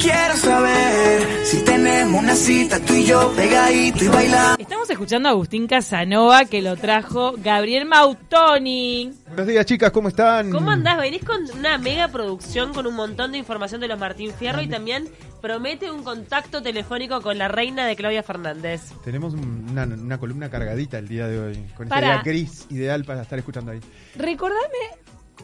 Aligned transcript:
quiero 0.00 0.36
saber 0.36 1.44
si 1.44 1.64
tenemos 1.64 2.22
una 2.22 2.34
cita 2.34 2.78
tú 2.80 2.94
y 2.94 3.04
yo 3.04 3.32
pegadito 3.36 4.04
y 4.04 4.08
bailando. 4.08 4.56
Estamos 4.58 4.88
escuchando 4.90 5.28
a 5.28 5.32
Agustín 5.32 5.66
Casanova 5.66 6.44
que 6.44 6.62
lo 6.62 6.76
trajo 6.76 7.34
Gabriel 7.38 7.84
Mautoni. 7.86 9.12
Buenos 9.28 9.46
días, 9.46 9.66
chicas, 9.66 9.90
¿cómo 9.90 10.08
están? 10.08 10.50
¿Cómo 10.50 10.70
andás? 10.70 10.98
Venís 10.98 11.24
con 11.24 11.38
una 11.58 11.78
mega 11.78 12.08
producción 12.08 12.72
con 12.72 12.86
un 12.86 12.94
montón 12.94 13.32
de 13.32 13.38
información 13.38 13.80
de 13.80 13.88
los 13.88 13.98
Martín 13.98 14.32
Fierro 14.32 14.60
y 14.62 14.68
también 14.68 15.08
promete 15.40 15.90
un 15.90 16.02
contacto 16.02 16.62
telefónico 16.62 17.20
con 17.20 17.38
la 17.38 17.48
reina 17.48 17.86
de 17.86 17.96
Claudia 17.96 18.22
Fernández. 18.22 18.92
Tenemos 19.04 19.34
un- 19.34 19.68
una, 19.70 19.84
una 19.84 20.18
columna 20.18 20.50
cargadita 20.50 20.98
el 20.98 21.08
día 21.08 21.26
de 21.28 21.38
hoy, 21.38 21.54
con 21.76 21.86
esta 21.86 21.94
Para. 21.94 22.06
idea 22.08 22.22
gris, 22.24 22.66
ideal 22.70 23.04
para 23.04 23.22
estar 23.22 23.38
escuchando 23.38 23.72
ahí. 23.72 23.80
Recordame 24.16 24.60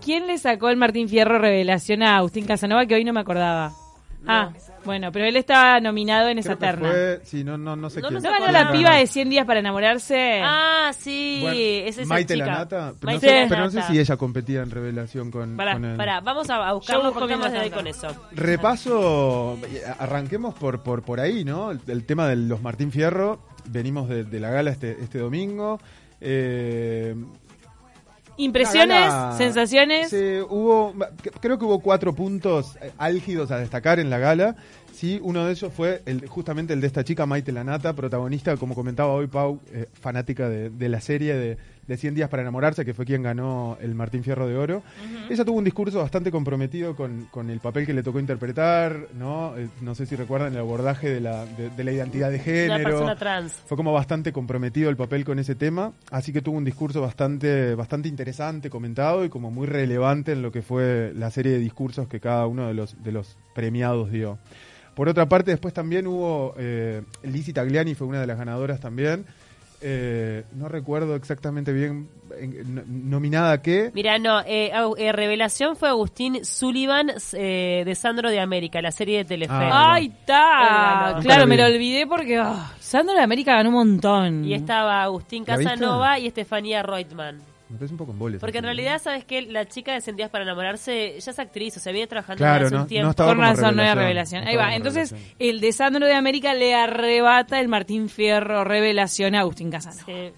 quién 0.05 0.27
le 0.27 0.39
sacó 0.39 0.69
el 0.69 0.77
Martín 0.77 1.09
Fierro 1.09 1.39
revelación 1.39 2.03
a 2.03 2.17
Agustín 2.19 2.45
Casanova 2.47 2.87
que 2.87 2.95
hoy 2.95 3.05
no 3.05 3.13
me 3.13 3.21
acordaba. 3.21 3.73
Ah, 4.27 4.51
bueno, 4.85 5.11
pero 5.13 5.25
él 5.25 5.37
estaba 5.37 5.81
nominado 5.81 6.29
en 6.29 6.39
esa 6.39 6.57
Creo 6.57 6.59
que 6.59 6.67
terna. 6.67 6.89
fue, 6.91 7.21
sí, 7.25 7.45
no, 7.45 7.57
no, 7.59 7.75
no 7.77 7.91
sé 7.91 8.01
No 8.01 8.09
quién. 8.09 8.23
¿No 8.23 8.31
ganó 8.31 8.53
la 8.53 8.73
piba 8.73 8.95
de 8.97 9.07
100 9.07 9.31
días 9.31 9.47
para 9.47 9.61
enamorarse? 9.61 10.41
Ah, 10.43 10.91
sí, 10.97 11.39
Bueno, 11.43 11.57
es 11.59 11.99
esa 11.99 12.09
Maite 12.09 12.35
chica. 12.35 12.47
Lanata, 12.47 12.95
pero, 13.01 13.13
Maite 13.13 13.27
no 13.27 13.31
sé, 13.33 13.35
Lanata. 13.37 13.49
pero 13.49 13.65
no 13.65 13.71
sé 13.71 13.83
si 13.93 13.99
ella 13.99 14.17
competía 14.17 14.63
en 14.63 14.71
revelación 14.71 15.31
con, 15.31 15.57
Pará, 15.57 15.73
con 15.75 15.85
él. 15.85 15.97
pará, 15.97 16.21
vamos 16.21 16.49
a, 16.51 16.57
a 16.57 16.69
Yo 16.71 16.75
buscarlo 16.77 17.03
busco 17.05 17.19
porque 17.21 17.37
mientras 17.37 17.53
de 17.53 17.59
hoy 17.61 17.71
tanto. 17.71 17.77
con 17.77 17.87
eso. 17.87 18.09
Repaso, 18.33 19.59
arranquemos 19.99 20.55
por, 20.55 20.83
por, 20.83 21.03
por 21.03 21.21
ahí, 21.21 21.45
¿no? 21.45 21.71
El, 21.71 21.81
el 21.89 22.05
tema 22.05 22.27
de 22.29 22.37
los 22.37 22.63
Martín 22.63 22.91
Fierro, 22.93 23.41
venimos 23.67 24.09
de, 24.09 24.25
de 24.25 24.41
la 24.41 24.51
gala 24.51 24.71
este, 24.71 24.93
este 25.03 25.19
domingo. 25.19 25.79
Eh, 26.21 27.15
Impresiones, 28.37 29.01
gala- 29.01 29.37
sensaciones. 29.37 30.13
Hubo, 30.49 30.95
creo 31.41 31.59
que 31.59 31.65
hubo 31.65 31.81
cuatro 31.81 32.15
puntos 32.15 32.77
eh, 32.81 32.93
álgidos 32.99 33.51
a 33.51 33.59
destacar 33.59 33.99
en 33.99 34.11
la 34.11 34.19
gala. 34.19 34.57
Sí, 34.97 35.21
uno 35.23 35.45
de 35.45 35.53
ellos 35.53 35.71
fue 35.75 36.01
el, 36.07 36.27
justamente 36.27 36.73
el 36.73 36.81
de 36.81 36.87
esta 36.87 37.05
chica 37.05 37.27
Maite 37.27 37.53
Lanata, 37.53 37.93
protagonista, 37.93 38.57
como 38.57 38.75
comentaba 38.75 39.13
hoy 39.13 39.27
Pau, 39.27 39.61
eh, 39.71 39.89
fanática 39.93 40.49
de, 40.49 40.71
de 40.71 40.89
la 40.89 41.03
serie 41.03 41.35
de, 41.35 41.59
de 41.87 41.97
100 41.99 42.15
días 42.15 42.31
para 42.31 42.41
enamorarse, 42.41 42.83
que 42.83 42.95
fue 42.95 43.05
quien 43.05 43.23
ganó 43.23 43.77
el 43.83 43.95
Martín 43.95 44.25
Fierro 44.25 44.47
de 44.49 44.57
Oro. 44.57 44.83
Ella 45.29 45.45
tuvo 45.45 45.59
un 45.59 45.65
discurso 45.65 45.99
bastante 45.99 46.31
comprometido 46.31 46.97
con, 46.97 47.27
con 47.27 47.51
el 47.51 47.61
papel 47.61 47.85
que 47.85 47.93
le 47.93 48.03
tocó 48.03 48.21
interpretar, 48.21 49.09
¿no? 49.15 49.55
Eh, 49.59 49.69
no 49.83 49.95
sé 49.95 50.07
si 50.07 50.17
recuerdan 50.17 50.55
el 50.55 50.61
abordaje 50.61 51.11
de 51.11 51.21
la, 51.21 51.45
de, 51.45 51.69
de 51.69 51.85
la 51.85 51.93
identidad 51.93 52.31
de 52.31 52.39
género. 52.39 52.85
persona 52.85 53.17
trans. 53.17 53.53
Fue 53.67 53.77
como 53.77 53.93
bastante 53.93 54.33
comprometido 54.33 54.89
el 54.89 54.97
papel 54.97 55.27
con 55.27 55.39
ese 55.39 55.55
tema, 55.55 55.93
así 56.11 56.33
que 56.33 56.41
tuvo 56.41 56.57
un 56.57 56.65
discurso 56.65 57.03
bastante, 57.03 57.75
bastante 57.75 58.09
interesante, 58.09 58.71
comentado 58.71 59.27
y 59.27 59.29
como 59.29 59.51
muy 59.51 59.67
relevante 59.67 60.33
en 60.33 60.41
lo 60.41 60.51
que 60.51 60.63
fue 60.63 61.13
la 61.15 61.31
serie 61.31 61.53
de 61.53 61.59
discursos 61.59 62.09
que 62.09 62.19
cada 62.19 62.47
uno 62.47 62.67
de 62.67 62.73
los, 62.73 63.03
de 63.03 63.13
los 63.13 63.37
premiados 63.55 64.11
dio. 64.11 64.39
Por 64.97 65.09
otra 65.09 65.29
parte, 65.29 65.53
después 65.53 65.73
también 65.73 66.07
hubo, 66.09 66.55
eh, 66.59 67.03
Lizzie 67.23 67.53
Tagliani 67.55 67.95
fue 67.95 68.09
una 68.09 68.21
de 68.21 68.27
las 68.27 68.37
ganadoras 68.39 68.81
también. 68.81 69.25
Eh, 69.83 70.45
no 70.55 70.69
recuerdo 70.71 71.15
exactamente 71.17 71.71
bien 71.71 72.09
en- 72.41 72.75
no- 72.75 72.83
nominada 72.87 73.53
a 73.53 73.63
qué. 73.63 73.91
Mira, 73.93 74.19
no, 74.19 74.41
eh, 74.41 74.73
eh, 74.97 75.13
revelación 75.13 75.77
fue 75.77 75.91
Agustín 75.91 76.47
Sullivan 76.47 77.13
eh, 77.35 77.83
de 77.85 77.95
Sandro 77.95 78.31
de 78.31 78.41
América, 78.41 78.81
la 78.81 78.91
serie 78.91 79.19
de 79.19 79.25
Telefe. 79.27 79.53
Ah, 79.55 79.93
Ay, 79.93 80.07
está. 80.07 81.19
Claro, 81.21 81.47
me 81.47 81.59
lo 81.59 81.65
lo 81.65 81.69
vi. 81.69 81.75
olvidé 81.75 82.07
porque 82.07 82.39
ah, 82.39 82.73
Sandro 82.81 83.15
de 83.15 83.21
América 83.21 83.53
ganó 83.55 83.69
un 83.69 83.75
montón. 83.75 84.45
Y 84.47 84.55
estaba 84.55 85.03
Agustín. 85.03 85.45
Casanova 85.45 86.19
y 86.19 86.27
Estefanía 86.27 86.83
Reutemann. 86.83 87.41
Me 87.69 87.77
parece 87.79 87.95
un 87.95 87.99
poco 87.99 88.13
en 88.13 88.19
boles. 88.19 88.41
Porque 88.41 88.59
en 88.59 88.65
realidad, 88.65 89.01
¿sabes 89.03 89.25
qué? 89.25 89.43
La 89.43 89.67
chica 89.67 89.93
de 89.93 90.01
Sentías 90.01 90.31
para 90.31 90.45
enamorarse 90.45 91.19
ya 91.19 91.31
es 91.33 91.39
actriz, 91.39 91.77
o 91.77 91.81
sea, 91.81 91.93
viene 91.93 92.07
trabajando 92.07 92.39
Claro, 92.39 92.67
hace 92.67 92.75
no- 92.77 92.83
un 92.83 92.87
tiempo. 92.89 93.05
no 93.07 93.11
estaba 93.11 93.31
Por 93.31 93.37
como 93.37 93.49
razón, 93.49 93.77
no 93.77 93.83
era 93.83 93.95
revelación. 93.97 94.45
No 94.45 94.51
Ahí 94.51 94.57
va. 94.57 94.75
Entonces, 94.77 95.11
revelación. 95.11 95.37
el 95.41 95.61
de 95.61 95.73
Sandro 95.73 96.07
de 96.07 96.15
América 96.15 96.55
le 96.55 96.75
arrebata 96.75 97.59
el 97.61 97.67
Martín 97.69 98.09
Fierro 98.09 98.63
revelación 98.65 99.35
a 99.35 99.41
Agustín 99.41 99.71
Casanova. 99.71 100.05
Sí. 100.07 100.33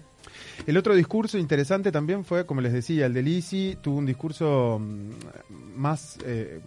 El 0.67 0.75
otro 0.77 0.93
discurso 0.95 1.37
interesante 1.37 1.91
también 1.91 2.25
fue, 2.25 2.45
como 2.45 2.61
les 2.61 2.73
decía, 2.73 3.05
el 3.05 3.13
de 3.13 3.21
Lisi 3.23 3.77
tuvo 3.81 3.97
un 3.97 4.05
discurso 4.05 4.79
mm, 4.79 5.11
más 5.75 6.17
eh, 6.25 6.59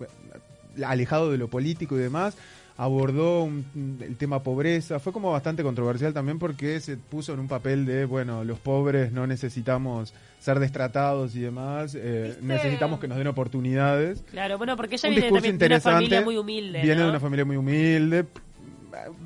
alejado 0.87 1.31
de 1.31 1.39
lo 1.39 1.49
político 1.49 1.97
y 1.97 2.01
demás, 2.01 2.37
abordó 2.83 3.45
un- 3.45 3.99
el 4.01 4.17
tema 4.17 4.43
pobreza, 4.43 4.99
fue 4.99 5.13
como 5.13 5.31
bastante 5.31 5.63
controversial 5.63 6.13
también 6.13 6.39
porque 6.39 6.81
se 6.81 6.97
puso 6.97 7.33
en 7.35 7.41
un 7.41 7.49
papel 7.49 7.87
de, 7.87 8.05
bueno, 8.05 8.45
los 8.45 8.59
pobres 8.59 9.13
no 9.13 9.27
necesitamos 9.27 10.13
ser 10.41 10.59
destratados 10.59 11.37
y 11.37 11.41
demás, 11.41 11.95
eh, 11.97 12.37
necesitamos 12.43 12.99
que 12.99 13.07
nos 13.09 13.19
den 13.19 13.29
oportunidades. 13.29 14.25
Claro, 14.31 14.59
bueno, 14.59 14.77
porque 14.77 14.97
ella 14.97 15.09
un 15.09 15.15
viene 15.15 15.31
también 15.31 15.59
de 15.59 15.67
una 15.67 15.81
familia 15.81 16.21
muy 16.23 16.37
humilde. 16.37 16.81
Viene 16.83 16.97
¿no? 16.97 17.05
de 17.05 17.11
una 17.11 17.21
familia 17.21 17.45
muy 17.45 17.57
humilde. 17.57 18.27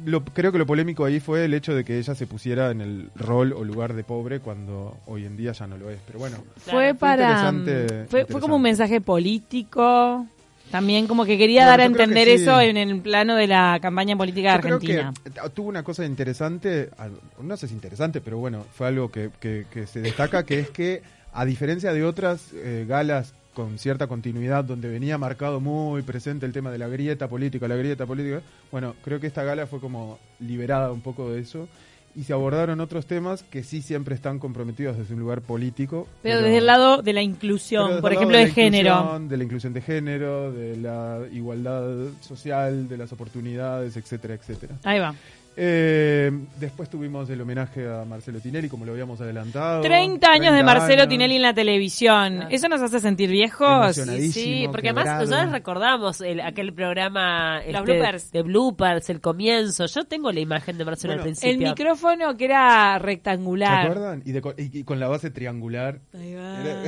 Lo- 0.05 0.25
creo 0.25 0.53
que 0.53 0.59
lo 0.59 0.67
polémico 0.67 1.05
ahí 1.05 1.19
fue 1.19 1.45
el 1.45 1.53
hecho 1.53 1.75
de 1.75 1.85
que 1.85 1.99
ella 1.99 2.15
se 2.15 2.27
pusiera 2.27 2.71
en 2.71 2.81
el 2.81 3.11
rol 3.17 3.53
o 3.53 3.65
lugar 3.65 3.95
de 3.95 4.05
pobre 4.05 4.39
cuando 4.39 4.97
hoy 5.07 5.25
en 5.25 5.37
día 5.37 5.53
ya 5.53 5.67
no 5.67 5.77
lo 5.77 5.91
es. 5.91 5.99
Pero 6.07 6.19
bueno, 6.21 6.37
Fue 6.59 6.95
para. 6.95 7.51
Fue 7.51 7.59
interesante- 7.59 8.07
Fue, 8.31 8.41
como 8.41 8.57
un 8.57 8.63
mensaje 8.63 9.01
político. 9.01 10.27
También 10.71 11.07
como 11.07 11.25
que 11.25 11.39
quería 11.39 11.61
Bueno, 11.63 11.71
dar 11.71 11.81
a 11.81 11.85
creo 11.85 12.03
entender 12.03 12.27
que 12.29 12.37
sí. 12.39 12.43
eso 12.43 12.61
en 12.61 12.77
el 12.77 13.01
plano 13.01 13.37
de 13.37 13.47
la 13.47 13.79
campaña 13.81 14.17
política 14.17 14.57
yo 14.57 14.61
creo 14.63 14.75
Argentina. 14.77 15.13
que 15.25 15.31
t- 15.31 15.41
tuvo 15.55 15.69
una 15.69 15.83
cosa 15.85 16.05
interesante, 16.05 16.91
no 17.41 17.57
sé 17.57 17.69
si 17.69 17.75
interesante, 17.75 18.21
pero 18.21 18.39
bueno, 18.39 18.65
fue 18.75 18.89
algo 18.89 19.11
que, 19.11 19.31
que- 19.41 19.67
que 19.73 19.87
se 19.87 20.01
destaca, 20.01 20.45
que 20.45 20.59
es 20.61 20.71
que 20.71 21.03
a 21.33 21.45
diferencia 21.45 21.93
de 21.93 22.05
otras 22.05 22.53
eh, 22.55 22.85
galas 22.89 23.33
con 23.55 23.79
cierta 23.79 24.07
continuidad 24.07 24.65
donde 24.65 24.89
venía 24.89 25.17
marcado 25.19 25.61
muy 25.61 26.03
presente 26.03 26.45
el 26.45 26.53
tema 26.53 26.71
de 26.71 26.79
la 26.79 26.89
grieta 26.89 27.29
política, 27.29 27.69
la 27.69 27.77
grieta 27.77 28.05
política, 28.05 28.43
bueno, 28.73 28.95
creo 29.03 29.19
que 29.21 29.29
esta 29.29 29.45
gala 29.45 29.67
fue 29.67 29.81
como 29.81 30.19
liberada 30.41 30.93
un 30.93 31.01
poco 31.01 31.31
de 31.31 31.41
eso 31.41 31.69
y 32.17 32.25
se 32.25 32.33
abordaron 32.33 32.81
otros 32.81 33.07
temas 33.07 33.43
que 33.43 33.63
sí 33.63 33.83
siempre 33.83 34.15
están 34.15 34.39
comprometidos 34.39 34.97
desde 34.97 35.13
un 35.13 35.21
lugar 35.21 35.43
político. 35.43 36.09
Pero 36.23 36.41
desde 36.41 36.59
el 36.59 36.67
lado 36.67 37.03
de 37.03 37.13
la 37.13 37.21
pero 37.21 37.23
inclusión, 37.23 38.01
por 38.01 38.13
ejemplo, 38.13 38.39
la 38.39 38.45
de 38.45 38.51
género. 38.51 39.21
De 39.21 39.37
la 39.37 39.45
inclusión 39.45 39.75
de 39.75 39.83
género, 39.83 40.51
de 40.51 40.77
la 40.79 41.21
igualdad 41.31 42.09
social, 42.23 42.89
de 42.89 42.97
las 42.97 43.13
oportunidades, 43.13 43.97
etcétera, 43.99 44.35
etcétera. 44.35 44.77
Ahí 44.83 44.99
va. 44.99 45.15
Eh, 45.59 46.31
después 46.61 46.91
tuvimos 46.91 47.31
el 47.31 47.41
homenaje 47.41 47.89
a 47.89 48.05
Marcelo 48.05 48.41
Tinelli, 48.41 48.69
como 48.69 48.85
lo 48.85 48.93
habíamos 48.93 49.21
adelantado. 49.23 49.81
30 49.81 50.27
años 50.31 50.53
de 50.53 50.61
30 50.61 50.65
Marcelo 50.65 51.03
años. 51.03 51.09
Tinelli 51.09 51.37
en 51.37 51.43
la 51.43 51.55
televisión. 51.55 52.45
¿Eso 52.51 52.69
nos 52.69 52.83
hace 52.83 53.01
sentir 53.01 53.31
viejos? 53.31 53.67
Emocionadísimo. 53.97 54.45
Sí, 54.45 54.69
porque 54.71 54.91
además 54.91 55.21
nosotros 55.29 55.53
recordamos 55.53 56.21
el, 56.21 56.41
aquel 56.43 56.75
programa 56.75 57.61
Los 57.61 57.67
este, 57.67 57.81
bloopers. 57.83 58.33
de 58.33 58.43
bloopers, 58.43 59.11
el 59.11 59.21
comienzo. 59.23 59.87
Yo 59.87 60.05
tengo 60.05 60.31
la 60.31 60.41
imagen 60.41 60.77
de 60.77 60.85
Marcelo 60.85 61.15
Bueno, 61.15 61.23
al 61.23 61.29
El 61.31 61.35
principio. 61.37 61.69
micrófono 61.71 62.37
que 62.37 62.45
era 62.45 62.95
¿Se 62.99 63.05
rectangular. 63.05 63.87
acuerdan? 63.87 64.23
Y, 64.27 64.33
de 64.33 64.41
co- 64.43 64.55
y- 64.59 64.79
y 64.81 64.85
con 64.85 65.01
la 65.01 65.09
base 65.09 65.31
triangular. 65.31 66.01
Ahí 66.13 66.35
va. 66.35 66.61
Era- 66.61 66.83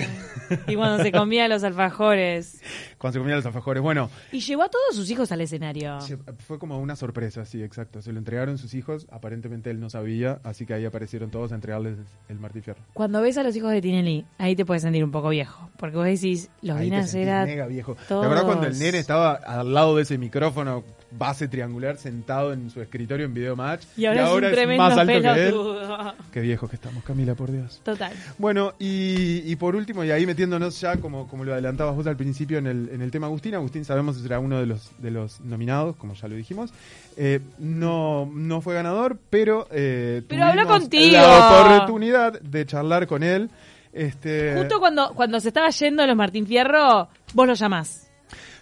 Y 0.66 0.74
cuando 0.76 1.02
se 1.02 1.10
comía 1.10 1.48
los 1.48 1.64
alfajores. 1.64 2.60
Cuando 2.98 3.12
se 3.14 3.18
comían 3.20 3.36
los 3.36 3.46
alfajores. 3.46 3.82
Bueno, 3.82 4.10
Y 4.32 4.40
llevó 4.40 4.64
a 4.64 4.68
todos 4.68 4.94
sus 4.96 5.08
hijos 5.10 5.30
al 5.32 5.40
escenario. 5.40 6.00
se- 6.00 6.16
fue 6.16 6.58
como 6.58 6.78
una 6.80 6.96
sorpresa, 6.96 7.44
sí, 7.44 7.62
exacto. 7.62 8.02
Se 8.02 8.12
lo 8.12 8.18
entregaron 8.18 8.58
sus 8.58 8.74
hijos, 8.74 9.06
aparentemente 9.10 9.70
él 9.70 9.78
no 9.80 9.88
sabía, 9.88 10.40
así 10.42 10.66
que 10.66 10.74
ahí 10.74 10.84
aparecieron 10.84 11.30
todos 11.30 11.52
a 11.52 11.54
entregarles 11.54 11.96
el 12.28 12.38
Martí 12.40 12.60
Fierro. 12.60 12.80
Cuando 12.94 13.22
ves 13.22 13.38
a 13.38 13.42
los 13.42 13.54
hijos 13.54 13.70
de 13.70 13.80
Tinelli, 13.80 14.26
ahí 14.38 14.56
te 14.56 14.64
puedes 14.64 14.82
sentir 14.82 15.04
un 15.04 15.10
poco 15.12 15.28
viejo. 15.28 15.70
Porque 15.76 15.96
vos 15.96 16.06
decís, 16.06 16.50
los 16.62 16.76
Ahí 16.76 16.88
hacer 16.92 17.08
sentís 17.08 17.28
a 17.30 17.44
mega 17.44 17.66
viejo. 17.66 17.96
todos. 18.08 18.22
¿Te 18.22 18.26
acordás 18.26 18.44
cuando 18.44 18.66
el 18.66 18.78
nene 18.78 18.98
estaba 18.98 19.32
al 19.34 19.72
lado 19.72 19.94
de 19.96 20.02
ese 20.02 20.18
micrófono, 20.18 20.82
base 21.10 21.48
triangular, 21.48 21.96
sentado 21.96 22.52
en 22.52 22.70
su 22.70 22.80
escritorio 22.82 23.26
en 23.26 23.34
Video 23.34 23.56
Match? 23.56 23.84
Y 23.96 24.06
ahora, 24.06 24.26
es 24.26 24.32
un 24.32 24.40
tremendo 24.40 24.82
más 24.82 24.98
alto 24.98 25.12
que 25.12 25.16
él. 25.16 25.22
pelotudo. 25.22 26.14
Qué 26.32 26.40
viejos 26.40 26.68
que 26.70 26.76
estamos, 26.76 27.02
Camila, 27.04 27.34
por 27.34 27.50
Dios. 27.50 27.80
Total. 27.84 28.12
Bueno, 28.38 28.74
y, 28.78 29.50
y 29.50 29.56
por 29.56 29.74
último, 29.74 30.04
y 30.04 30.10
ahí 30.10 30.26
metiéndonos 30.26 30.80
ya, 30.80 30.96
como, 30.98 31.26
como 31.28 31.44
lo 31.44 31.52
adelantabas 31.52 31.96
vos 31.96 32.06
al 32.06 32.16
principio 32.16 32.58
en 32.58 32.66
el, 32.66 32.88
en 32.92 33.02
el 33.02 33.10
tema 33.10 33.26
Agustín, 33.26 33.54
Agustín 33.54 33.84
sabemos 33.84 34.22
era 34.24 34.38
uno 34.40 34.58
de 34.58 34.66
los, 34.66 34.90
de 34.98 35.10
los 35.10 35.40
nominados, 35.40 35.96
como 35.96 36.14
ya 36.14 36.28
lo 36.28 36.34
dijimos. 36.36 36.70
Eh, 37.16 37.40
no, 37.58 38.30
no 38.32 38.60
fue 38.60 38.74
ganador, 38.74 39.18
pero, 39.30 39.66
eh, 39.70 40.22
Pero 40.28 40.44
habló 40.44 40.66
contigo. 40.66 41.16
la 41.16 41.76
oportunidad 41.76 42.40
de 42.40 42.66
charlar 42.66 43.06
con 43.06 43.22
él. 43.22 43.50
Este, 43.92 44.54
Justo 44.56 44.78
cuando, 44.78 45.14
cuando 45.14 45.40
se 45.40 45.48
estaba 45.48 45.70
yendo 45.70 46.06
los 46.06 46.16
Martín 46.16 46.46
Fierro, 46.46 47.08
vos 47.34 47.46
lo 47.46 47.54
llamás. 47.54 48.08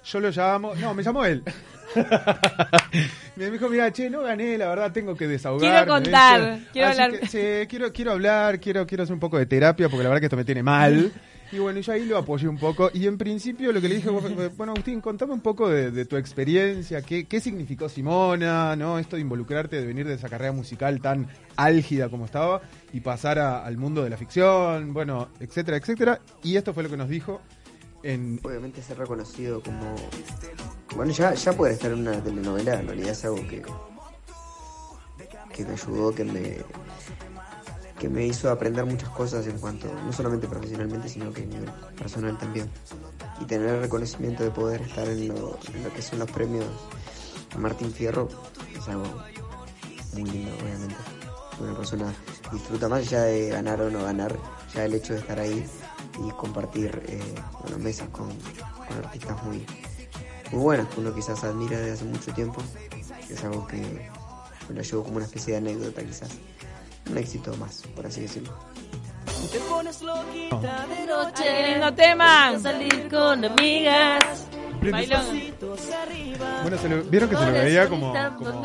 Yo 0.05 0.21
lo 0.21 0.31
llamo, 0.31 0.75
no, 0.77 0.95
me 0.95 1.03
llamó 1.03 1.25
él. 1.25 1.43
me 3.37 3.51
dijo, 3.51 3.69
mira, 3.69 3.93
che, 3.93 4.09
no 4.11 4.23
gané, 4.23 4.57
la 4.59 4.69
verdad 4.69 4.93
tengo 4.93 5.15
que 5.15 5.27
desahogarme. 5.27 5.69
Quiero 5.69 5.87
contar, 5.93 6.59
quiero 6.73 6.89
Así 6.89 7.01
hablar. 7.01 7.21
que, 7.21 7.27
sí, 7.27 7.67
quiero, 7.69 7.93
quiero 7.93 8.13
hablar, 8.13 8.61
quiero, 8.61 8.87
quiero 8.87 9.03
hacer 9.05 9.15
un 9.15 9.21
poco 9.21 9.39
de 9.39 9.47
terapia, 9.47 9.89
porque 9.89 10.03
la 10.03 10.09
verdad 10.11 10.21
que 10.21 10.27
esto 10.27 10.37
me 10.37 10.45
tiene 10.45 10.63
mal. 10.63 11.13
Y 11.53 11.59
bueno, 11.61 11.79
yo 11.79 11.93
ahí 11.93 12.05
lo 12.05 12.19
apoyé 12.19 12.49
un 12.49 12.59
poco. 12.59 12.91
Y 12.93 13.07
en 13.07 13.17
principio 13.17 13.71
lo 13.71 13.81
que 13.81 13.89
le 13.89 13.95
dije 13.95 14.11
fue, 14.11 14.49
bueno, 14.49 14.73
Agustín, 14.73 15.01
contame 15.01 15.33
un 15.33 15.41
poco 15.41 15.69
de, 15.69 15.93
de 15.93 16.05
tu 16.05 16.17
experiencia, 16.17 17.03
qué, 17.03 17.27
qué 17.27 17.39
significó 17.41 17.89
Simona, 17.89 18.75
¿no? 18.75 18.99
Esto 18.99 19.15
de 19.15 19.23
involucrarte, 19.23 19.77
de 19.81 19.87
venir 19.87 20.09
de 20.09 20.15
esa 20.15 20.29
carrera 20.29 20.51
musical 20.51 21.01
tan 21.01 21.29
álgida 21.55 22.09
como 22.09 22.25
estaba 22.25 22.63
y 22.93 22.99
pasar 22.99 23.39
a- 23.39 23.65
al 23.65 23.77
mundo 23.77 24.03
de 24.03 24.11
la 24.11 24.17
ficción, 24.17 24.93
bueno, 24.93 25.29
etcétera, 25.39 25.77
etcétera. 25.77 26.19
Y 26.43 26.57
esto 26.57 26.75
fue 26.75 26.83
lo 26.83 26.91
que 26.91 26.97
nos 26.97 27.09
dijo 27.09 27.41
en, 28.03 28.41
Obviamente 28.43 28.83
ser 28.83 28.99
reconocido 28.99 29.61
como 29.63 29.95
Bueno, 30.97 31.13
ya, 31.13 31.35
ya 31.35 31.53
poder 31.53 31.75
estar 31.75 31.93
en 31.93 31.99
una 31.99 32.23
telenovela 32.23 32.81
en 32.81 32.87
realidad 32.87 33.11
es 33.11 33.25
algo 33.27 33.47
que, 33.47 33.63
que 35.53 35.65
me 35.67 35.73
ayudó, 35.73 36.15
que 36.15 36.25
me, 36.25 36.57
que 37.99 38.09
me 38.09 38.27
hizo 38.27 38.51
aprender 38.51 38.87
muchas 38.87 39.11
cosas 39.11 39.47
en 39.47 39.59
cuanto, 39.59 39.93
no 39.93 40.11
solamente 40.11 40.49
profesionalmente, 40.49 41.11
sino 41.11 41.31
que 41.35 41.43
a 41.43 41.47
nivel 41.47 41.71
personal 41.99 42.39
también. 42.39 42.71
Y 43.43 43.45
tener 43.45 43.69
el 43.69 43.81
reconocimiento 43.83 44.43
de 44.43 44.51
poder 44.51 44.81
estar 44.81 45.07
en 45.07 45.29
lo, 45.29 45.59
en 45.75 45.85
lo 45.85 45.93
que 45.93 46.01
son 46.01 46.19
los 46.19 46.31
premios 46.31 46.65
Martín 47.59 47.93
Fierro 47.93 48.29
es 48.75 48.89
algo 48.89 49.05
muy 50.15 50.25
lindo, 50.25 50.53
obviamente. 50.63 50.97
Una 51.61 51.77
persona 51.77 52.15
disfruta 52.51 52.89
más 52.89 53.01
allá 53.01 53.23
de 53.25 53.51
ganar 53.51 53.83
o 53.83 53.91
no 53.91 54.03
ganar, 54.03 54.35
ya 54.75 54.87
el 54.87 54.95
hecho 54.95 55.13
de 55.13 55.21
estar 55.21 55.39
ahí 55.39 55.67
y 56.27 56.31
compartir 56.33 57.03
eh, 57.07 57.79
mesas 57.79 58.09
con 58.09 58.29
artistas 59.05 59.43
muy, 59.45 59.67
muy 60.53 60.61
buenas 60.63 60.89
que 60.89 61.01
uno 61.01 61.15
quizás 61.15 61.43
admira 61.45 61.79
desde 61.79 61.93
hace 61.93 62.05
mucho 62.05 62.33
tiempo. 62.33 62.63
Es 63.29 63.43
algo 63.45 63.67
que 63.67 63.77
me 64.69 64.75
lo 64.75 64.83
llevo 64.83 65.03
como 65.05 65.17
una 65.17 65.27
especie 65.27 65.53
de 65.53 65.59
anécdota 65.59 66.03
quizás. 66.03 66.31
Un 67.11 67.19
éxito 67.19 67.57
más, 67.57 67.83
por 67.95 68.07
así 68.07 68.23
decirlo. 68.23 68.53
¡Qué 71.37 71.73
lindo 71.73 71.95
tema! 71.95 72.59
Salir 72.59 73.09
con 73.09 73.45
amigas. 73.45 74.46
Bueno, 76.63 76.79
se 76.79 76.89
lo- 76.89 77.03
vieron 77.05 77.29
que 77.29 77.37
se 77.37 77.47
lo 77.47 77.53
veía 77.53 77.89
como, 77.89 78.13
como- 78.39 78.63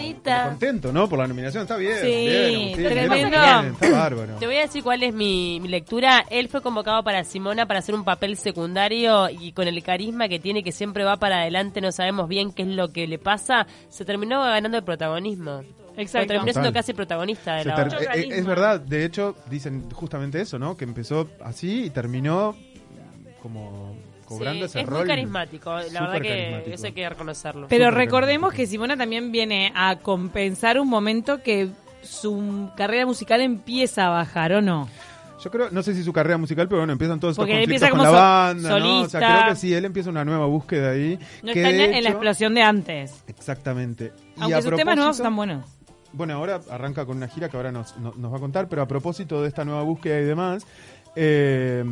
contento, 0.50 0.92
¿no? 0.92 1.08
Por 1.10 1.20
la 1.20 1.28
nominación. 1.28 1.64
Está 1.64 1.78
bien. 1.78 1.98
Sí, 2.02 2.08
bien, 2.08 2.56
Agustín, 2.56 2.86
tremendo. 2.86 3.30
bien, 3.30 3.74
está 3.74 3.90
bárbaro. 3.92 4.36
Te 4.36 4.46
voy 4.46 4.56
a 4.58 4.62
decir 4.62 4.84
cuál 4.84 5.04
es 5.04 5.14
mi, 5.14 5.60
mi 5.60 5.68
lectura. 5.68 6.26
Él 6.30 6.48
fue 6.50 6.62
convocado 6.62 7.04
para 7.04 7.24
Simona 7.24 7.66
para 7.66 7.80
hacer 7.80 7.96
un 7.96 8.04
papel 8.04 8.38
secundario 8.38 9.30
y 9.30 9.52
con 9.54 9.68
el 9.68 9.82
carisma 9.84 10.28
que 10.28 10.40
tiene, 10.40 10.64
que 10.64 10.72
siempre 10.72 11.04
va 11.04 11.18
para 11.18 11.42
adelante, 11.42 11.82
no 11.82 11.92
sabemos 11.92 12.28
bien 12.28 12.52
qué 12.52 12.64
es 12.64 12.70
lo 12.70 12.90
que 12.92 13.08
le 13.08 13.18
pasa, 13.20 13.68
se 13.90 14.06
terminó 14.06 14.42
ganando 14.42 14.78
el 14.78 14.84
protagonismo. 14.84 15.62
Exacto. 15.98 16.30
Terminó 16.30 16.54
siendo 16.54 16.72
casi 16.72 16.94
protagonista 16.94 17.56
de 17.56 17.64
Se 17.64 17.70
la 17.70 17.76
ter- 17.76 17.88
obra. 17.88 17.98
eh, 17.98 18.04
eh, 18.04 18.06
carisma. 18.08 18.36
es 18.36 18.46
verdad, 18.46 18.80
de 18.80 19.06
hecho, 19.06 19.36
dicen 19.50 19.90
justamente 19.92 20.40
eso, 20.42 20.58
¿no? 20.58 20.78
Que 20.78 20.86
empezó 20.86 21.30
así 21.44 21.86
y 21.86 21.90
terminó 21.90 22.56
como 23.42 23.96
cobrando 24.38 24.60
Sí, 24.68 24.72
ese 24.72 24.80
es 24.82 24.86
rol. 24.88 25.00
muy 25.00 25.08
carismático, 25.08 25.72
la 25.92 26.02
verdad 26.02 26.22
que 26.22 26.74
eso 26.74 26.86
hay 26.88 26.92
que 26.94 27.08
reconocerlo. 27.10 27.68
Pero 27.70 27.92
recordemos 27.92 28.54
que 28.54 28.66
Simona 28.68 28.98
también 28.98 29.32
viene 29.32 29.72
a 29.76 29.98
compensar 29.98 30.80
un 30.80 30.90
momento 30.90 31.42
que 31.44 31.70
su 32.02 32.70
carrera 32.76 33.06
musical 33.06 33.42
empieza 33.42 34.08
a 34.08 34.10
bajar, 34.10 34.54
¿o 34.54 34.62
no? 34.62 34.88
Yo 35.44 35.50
creo, 35.50 35.70
no 35.72 35.82
sé 35.82 35.96
si 35.96 36.04
su 36.04 36.14
carrera 36.14 36.38
musical, 36.38 36.68
pero 36.68 36.82
bueno, 36.82 36.94
empiezan 36.94 37.20
todos 37.20 37.32
estos 37.34 37.44
Porque 37.48 37.54
conflictos 37.62 37.90
empieza 37.90 38.04
con 38.06 38.14
la 38.14 38.20
banda, 38.20 38.70
¿no? 38.70 38.76
O 38.76 38.80
solista. 38.80 39.20
sea, 39.20 39.38
creo 39.40 39.50
que 39.50 39.56
sí, 39.56 39.74
él 39.74 39.86
empieza 39.86 40.10
una 40.12 40.24
nueva 40.24 40.46
búsqueda 40.46 40.92
ahí. 40.92 41.18
No 41.42 41.52
que 41.54 41.64
está 41.64 41.70
en, 41.98 42.04
la 42.04 42.10
explosión 42.12 42.54
de 42.54 42.62
antes. 42.62 43.24
Exactamente. 43.28 44.14
Y 44.38 44.42
Aunque 44.42 44.56
a 44.56 44.62
sus 44.62 44.76
temas 44.76 44.96
nuevos 44.98 45.18
están 45.18 45.36
buenos. 45.36 45.66
Bueno, 46.14 46.34
ahora 46.36 46.60
arranca 46.70 47.06
con 47.06 47.18
una 47.18 47.28
gira 47.28 47.50
que 47.50 47.58
ahora 47.58 47.72
nos, 47.72 47.98
no- 47.98 48.14
nos 48.18 48.32
va 48.32 48.38
a 48.38 48.40
contar, 48.40 48.68
pero 48.68 48.82
a 48.84 48.88
propósito 48.88 49.42
de 49.42 49.48
esta 49.48 49.66
nueva 49.66 49.82
búsqueda 49.82 50.20
y 50.20 50.26
demás, 50.26 50.68
eh, 51.16 51.84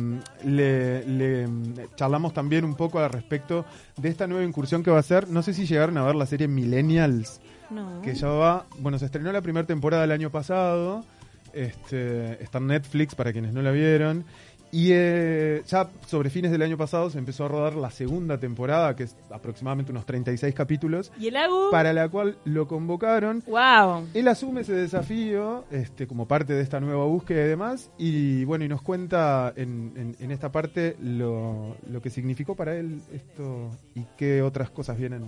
le, 0.44 1.04
le, 1.06 1.48
charlamos 1.96 2.32
también 2.32 2.64
un 2.64 2.74
poco 2.74 2.98
al 2.98 3.10
respecto 3.10 3.64
de 3.96 4.08
esta 4.08 4.26
nueva 4.26 4.44
incursión 4.44 4.82
que 4.82 4.90
va 4.90 4.98
a 4.98 5.00
hacer. 5.00 5.28
No 5.28 5.42
sé 5.42 5.54
si 5.54 5.66
llegaron 5.66 5.96
a 5.98 6.04
ver 6.04 6.14
la 6.14 6.26
serie 6.26 6.48
Millennials, 6.48 7.40
No. 7.70 8.00
que 8.02 8.14
ya 8.14 8.28
va, 8.28 8.66
bueno, 8.78 8.98
se 8.98 9.06
estrenó 9.06 9.30
la 9.32 9.42
primera 9.42 9.66
temporada 9.66 10.02
del 10.02 10.12
año 10.12 10.30
pasado, 10.30 11.04
este, 11.52 12.42
está 12.42 12.58
en 12.58 12.68
Netflix 12.68 13.14
para 13.14 13.32
quienes 13.32 13.52
no 13.52 13.62
la 13.62 13.70
vieron. 13.72 14.24
Y 14.72 14.90
eh, 14.92 15.62
ya 15.66 15.88
sobre 16.06 16.30
fines 16.30 16.52
del 16.52 16.62
año 16.62 16.76
pasado 16.76 17.10
se 17.10 17.18
empezó 17.18 17.44
a 17.44 17.48
rodar 17.48 17.74
la 17.74 17.90
segunda 17.90 18.38
temporada, 18.38 18.94
que 18.94 19.02
es 19.02 19.16
aproximadamente 19.30 19.90
unos 19.90 20.06
36 20.06 20.54
capítulos, 20.54 21.10
¿Y 21.18 21.26
el 21.26 21.36
Agu? 21.36 21.70
para 21.72 21.92
la 21.92 22.08
cual 22.08 22.36
lo 22.44 22.68
convocaron 22.68 23.42
¡Wow! 23.48 24.06
él 24.14 24.28
asume 24.28 24.60
ese 24.60 24.74
desafío 24.74 25.64
este, 25.72 26.06
como 26.06 26.28
parte 26.28 26.52
de 26.52 26.62
esta 26.62 26.78
nueva 26.78 27.04
búsqueda 27.06 27.44
y 27.44 27.48
demás, 27.48 27.90
y 27.98 28.44
bueno, 28.44 28.64
y 28.64 28.68
nos 28.68 28.80
cuenta 28.82 29.52
en, 29.56 29.92
en- 29.96 30.16
en 30.20 30.30
esta 30.30 30.52
parte 30.52 30.96
lo, 31.02 31.76
lo 31.90 32.00
que 32.00 32.10
significó 32.10 32.54
para 32.54 32.76
él 32.76 33.00
esto 33.12 33.70
y 33.96 34.04
qué 34.16 34.40
otras 34.42 34.70
cosas 34.70 34.96
vienen 34.96 35.24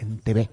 en 0.00 0.18
TV. 0.18 0.48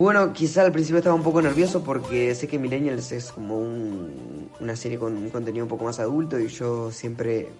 Bueno, 0.00 0.32
quizá 0.32 0.62
al 0.62 0.72
principio 0.72 0.96
estaba 0.96 1.14
un 1.14 1.22
poco 1.22 1.42
nervioso 1.42 1.82
porque 1.84 2.34
sé 2.34 2.48
que 2.48 2.58
Millennials 2.58 3.12
es 3.12 3.32
como 3.32 3.58
un- 3.58 4.48
una 4.58 4.74
serie 4.74 4.98
con 4.98 5.14
un 5.14 5.28
contenido 5.28 5.62
un 5.62 5.68
poco 5.68 5.84
más 5.84 6.00
adulto 6.00 6.40
y 6.40 6.48
yo 6.48 6.90
siempre 6.90 7.52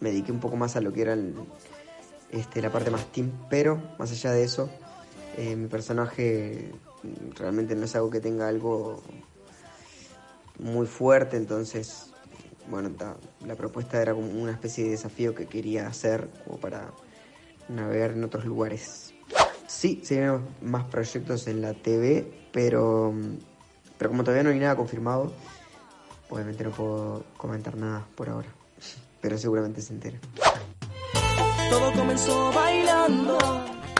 me 0.00 0.10
dediqué 0.10 0.32
un 0.32 0.38
poco 0.38 0.56
más 0.56 0.76
a 0.76 0.82
lo 0.82 0.92
que 0.92 1.00
era 1.00 1.14
el- 1.14 1.32
este, 2.30 2.60
la 2.60 2.70
parte 2.70 2.90
más 2.90 3.10
teen, 3.10 3.32
pero 3.48 3.80
más 3.96 4.12
allá 4.12 4.32
de 4.32 4.44
eso, 4.44 4.68
eh, 5.38 5.56
mi 5.56 5.66
personaje 5.66 6.74
realmente 7.38 7.74
no 7.74 7.86
es 7.86 7.96
algo 7.96 8.10
que 8.10 8.20
tenga 8.20 8.48
algo 8.48 9.00
muy 10.58 10.86
fuerte, 10.86 11.38
entonces, 11.38 12.12
bueno, 12.70 12.90
la 13.46 13.54
propuesta 13.54 14.02
era 14.02 14.12
como 14.12 14.28
una 14.28 14.52
especie 14.52 14.84
de 14.84 14.90
desafío 14.90 15.34
que 15.34 15.46
quería 15.46 15.86
hacer 15.86 16.28
como 16.44 16.58
para 16.58 16.90
navegar 17.70 18.10
en 18.10 18.24
otros 18.24 18.44
lugares. 18.44 19.15
Sí, 19.76 20.00
se 20.02 20.14
vienen 20.14 20.40
más 20.62 20.84
proyectos 20.84 21.46
en 21.48 21.60
la 21.60 21.74
TV, 21.74 22.26
pero, 22.50 23.12
pero 23.98 24.08
como 24.08 24.24
todavía 24.24 24.42
no 24.42 24.48
hay 24.48 24.58
nada 24.58 24.74
confirmado, 24.74 25.34
obviamente 26.30 26.64
no 26.64 26.70
puedo 26.70 27.24
comentar 27.36 27.76
nada 27.76 28.06
por 28.14 28.30
ahora. 28.30 28.48
Pero 29.20 29.36
seguramente 29.36 29.82
se 29.82 29.92
entera. 29.92 30.18
Todo 31.68 31.92
comenzó 31.92 32.50
bailando. 32.52 33.36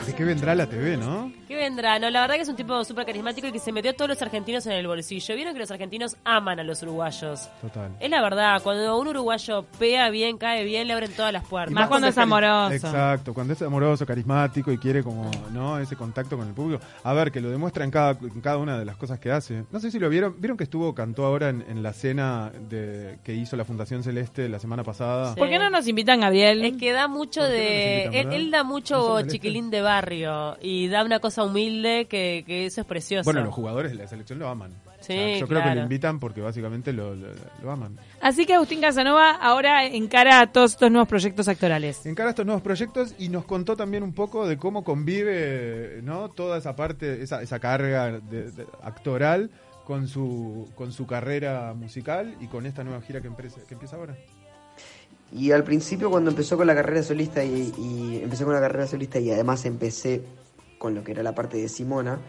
¿De 0.03 0.15
qué 0.15 0.23
vendrá 0.23 0.55
la 0.55 0.67
TV, 0.67 0.97
no? 0.97 1.31
¿Qué 1.47 1.55
vendrá? 1.67 1.99
No, 1.99 2.09
la 2.09 2.21
verdad 2.21 2.35
que 2.35 2.41
es 2.41 2.49
un 2.49 2.55
tipo 2.55 2.83
súper 2.83 3.05
carismático 3.05 3.47
y 3.47 3.51
que 3.51 3.59
se 3.59 3.71
metió 3.71 3.91
a 3.91 3.93
todos 3.93 4.09
los 4.09 4.21
argentinos 4.21 4.65
en 4.65 4.73
el 4.73 4.87
bolsillo. 4.87 5.35
Vieron 5.35 5.53
que 5.53 5.59
los 5.59 5.71
argentinos 5.71 6.15
aman 6.23 6.59
a 6.59 6.63
los 6.63 6.81
uruguayos. 6.83 7.49
Total. 7.61 7.91
Es 7.99 8.09
la 8.09 8.21
verdad, 8.21 8.61
cuando 8.63 8.97
un 8.97 9.07
uruguayo 9.07 9.63
pea 9.77 10.09
bien, 10.09 10.37
cae 10.37 10.63
bien, 10.63 10.87
le 10.87 10.93
abren 10.93 11.11
todas 11.11 11.33
las 11.33 11.45
puertas. 11.45 11.71
Y 11.71 11.75
Más 11.75 11.87
cuando 11.87 12.07
es 12.07 12.17
amoroso. 12.17 12.73
Exacto, 12.73 13.33
cuando 13.33 13.53
es 13.53 13.61
amoroso, 13.61 14.05
carismático 14.05 14.71
y 14.71 14.77
quiere 14.77 15.03
como, 15.03 15.29
¿no? 15.51 15.77
Ese 15.79 15.95
contacto 15.95 16.37
con 16.37 16.47
el 16.47 16.53
público. 16.53 16.83
A 17.03 17.13
ver, 17.13 17.31
que 17.31 17.41
lo 17.41 17.49
demuestra 17.49 17.83
en 17.83 17.91
cada, 17.91 18.11
en 18.11 18.41
cada 18.41 18.57
una 18.57 18.79
de 18.79 18.85
las 18.85 18.97
cosas 18.97 19.19
que 19.19 19.31
hace. 19.31 19.65
No 19.71 19.79
sé 19.79 19.91
si 19.91 19.99
lo 19.99 20.09
vieron, 20.09 20.35
vieron 20.39 20.57
que 20.57 20.63
estuvo, 20.63 20.93
cantó 20.95 21.25
ahora 21.25 21.49
en, 21.49 21.65
en 21.67 21.83
la 21.83 21.93
cena 21.93 22.51
de, 22.69 23.19
que 23.23 23.33
hizo 23.33 23.55
la 23.55 23.65
Fundación 23.65 24.03
Celeste 24.03 24.47
la 24.47 24.59
semana 24.59 24.83
pasada. 24.83 25.33
Sí. 25.33 25.39
¿Por 25.39 25.49
qué 25.49 25.59
no 25.59 25.69
nos 25.69 25.87
invitan, 25.87 26.21
Gabriel? 26.21 26.63
Es 26.63 26.77
que 26.77 26.91
da 26.93 27.07
mucho 27.07 27.41
¿Por 27.41 27.49
qué 27.49 27.55
no 27.55 27.59
de... 27.59 28.03
invitan, 28.05 28.33
él, 28.33 28.41
él 28.41 28.51
da 28.51 28.63
¿No 28.63 28.69
mucho 28.69 29.21
chiquilín 29.23 29.69
de 29.69 29.81
barrio 29.81 30.57
y 30.61 30.87
da 30.87 31.03
una 31.03 31.19
cosa 31.19 31.43
humilde 31.43 31.56
que, 32.09 32.43
que 32.45 32.65
eso 32.65 32.81
es 32.81 32.87
precioso. 32.87 33.23
Bueno, 33.25 33.43
los 33.43 33.53
jugadores 33.53 33.91
de 33.91 33.97
la 33.97 34.07
selección 34.07 34.39
lo 34.39 34.47
aman. 34.49 34.71
Sí, 34.99 35.13
O 35.13 35.15
sea, 35.15 35.37
yo 35.39 35.47
creo 35.47 35.63
que 35.63 35.75
lo 35.75 35.81
invitan 35.83 36.19
porque 36.19 36.41
básicamente 36.41 36.91
lo, 36.93 37.15
lo- 37.15 37.27
lo 37.63 37.71
aman. 37.71 37.97
Así 38.21 38.45
que 38.45 38.55
Agustín 38.55 38.81
Casanova 38.81 39.31
ahora 39.31 39.85
encara 39.85 40.51
todos 40.51 40.71
estos 40.71 40.89
nuevos 40.91 41.07
proyectos 41.07 41.47
actorales. 41.47 42.05
Encara 42.05 42.31
estos 42.31 42.45
nuevos 42.45 42.61
proyectos 42.63 43.13
y 43.19 43.29
nos 43.29 43.45
contó 43.45 43.75
también 43.77 44.03
un 44.03 44.13
poco 44.13 44.47
de 44.47 44.57
cómo 44.57 44.83
convive 44.83 45.99
no 46.03 46.29
toda 46.29 46.57
esa 46.57 46.75
parte, 46.75 47.21
esa, 47.21 47.41
esa 47.41 47.59
carga 47.59 48.19
de- 48.19 48.51
de- 48.51 48.67
actoral 48.83 49.49
con 49.85 50.07
su, 50.07 50.69
con 50.75 50.91
su 50.91 51.05
carrera 51.07 51.73
musical 51.73 52.35
y 52.41 52.47
con 52.47 52.65
esta 52.65 52.83
nueva 52.83 53.01
gira 53.01 53.21
que, 53.21 53.27
empresa- 53.27 53.61
que 53.67 53.73
empieza 53.75 53.95
ahora. 53.95 54.15
Y 55.31 55.51
al 55.51 55.63
principio 55.63 56.09
cuando 56.09 56.29
empezó 56.31 56.55
con 56.57 56.67
la 56.67 56.73
carrera 56.75 57.03
solista 57.03 57.43
y, 57.43 57.73
y 57.77 58.19
empecé 58.23 58.45
con 58.45 58.53
la 58.53 58.61
carrera 58.61 58.87
solista 58.87 59.19
y 59.19 59.29
además 59.31 59.65
empecé 59.65 60.21
con 60.77 60.95
lo 60.95 61.03
que 61.03 61.11
era 61.11 61.23
la 61.23 61.35
parte 61.35 61.57
de 61.57 61.69
Simona, 61.69 62.19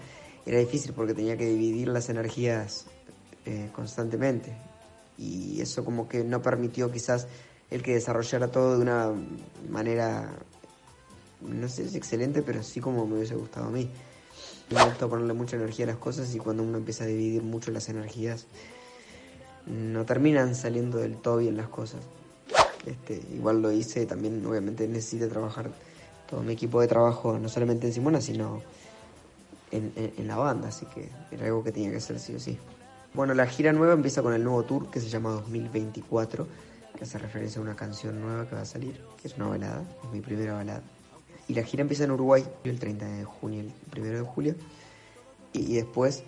era 0.47 0.59
difícil 0.59 0.93
porque 0.95 1.14
tenía 1.14 1.37
que 1.37 1.47
dividir 1.47 1.88
las 1.88 2.09
energías 2.09 2.87
eh, 3.45 3.71
constantemente. 3.73 4.57
Y 5.19 5.61
eso 5.61 5.85
como 5.85 6.09
que 6.09 6.25
no 6.25 6.40
permitió 6.40 6.90
quizás 6.90 7.26
el 7.71 7.83
que 7.83 7.95
desarrollara 7.95 8.49
todo 8.49 8.76
de 8.76 8.83
una 8.83 9.12
manera, 9.69 10.31
no 11.40 11.69
sé 11.69 11.88
si 11.88 11.97
excelente, 11.97 12.43
pero 12.43 12.62
sí 12.62 12.81
como 12.81 13.07
me 13.07 13.17
hubiese 13.17 13.35
gustado 13.35 13.67
a 13.67 13.71
mí. 13.71 13.90
Me 14.71 14.85
gusta 14.85 15.09
ponerle 15.09 15.33
mucha 15.33 15.57
energía 15.57 15.87
a 15.87 15.88
las 15.88 15.97
cosas 15.97 16.35
y 16.35 16.38
cuando 16.38 16.62
uno 16.62 16.78
empieza 16.78 17.05
a 17.05 17.07
dividir 17.07 17.43
mucho 17.43 17.71
las 17.71 17.88
energías, 17.88 18.47
no 19.67 20.05
terminan 20.05 20.55
saliendo 20.55 20.99
del 20.99 21.17
todo 21.17 21.38
bien 21.38 21.57
las 21.57 21.69
cosas. 21.69 22.00
Este, 22.87 23.21
igual 23.35 23.61
lo 23.61 23.71
hice, 23.73 24.07
también 24.07 24.45
obviamente 24.47 24.87
necesité 24.88 25.26
trabajar 25.26 25.71
todo 26.28 26.42
mi 26.42 26.52
equipo 26.52 26.80
de 26.80 26.88
trabajo, 26.88 27.38
no 27.38 27.49
solamente 27.49 27.87
en 27.87 27.92
Simona, 27.92 28.20
sino 28.20 28.62
en, 29.70 30.26
la 30.26 30.37
banda, 30.37 30.68
así 30.68 30.87
que 30.87 31.08
era 31.30 31.47
algo 31.47 31.62
que 31.64 31.73
tenía 31.73 31.90
que 31.90 31.97
hacer 31.97 32.18
sí 32.18 32.35
o 32.35 32.40
sí. 32.40 32.58
Bueno, 33.14 33.35
la 33.35 33.47
gira 33.47 33.73
nueva 33.73 33.94
empieza 33.94 34.23
con 34.23 34.35
el 34.35 34.44
nuevo 34.44 34.62
tour 34.64 34.90
que 34.90 35.00
se 35.00 35.08
llama 35.08 35.30
2024, 35.30 36.47
que 36.97 37.04
hace 37.04 37.18
referencia 37.18 37.58
a 37.58 37.62
una 37.62 37.76
canción 37.76 38.20
nueva 38.20 38.47
que 38.49 38.54
va 38.54 38.62
a 38.62 38.66
salir, 38.66 39.00
que 39.20 39.28
es 39.28 39.37
una 39.37 39.49
balada, 39.49 39.82
es 40.04 40.11
mi 40.11 40.20
primera 40.20 40.54
balada. 40.54 40.82
Y 41.49 41.54
la 41.54 41.62
gira 41.62 41.80
empieza 41.80 42.04
en 42.04 42.11
Uruguay 42.11 42.44
el 42.64 42.78
30 42.78 43.06
de 43.06 43.25
junio, 43.25 43.61
el 43.61 44.00
1 44.00 44.11
de 44.11 44.20
julio, 44.20 44.54
y, 45.52 45.73
y 45.73 45.76
después 45.76 46.25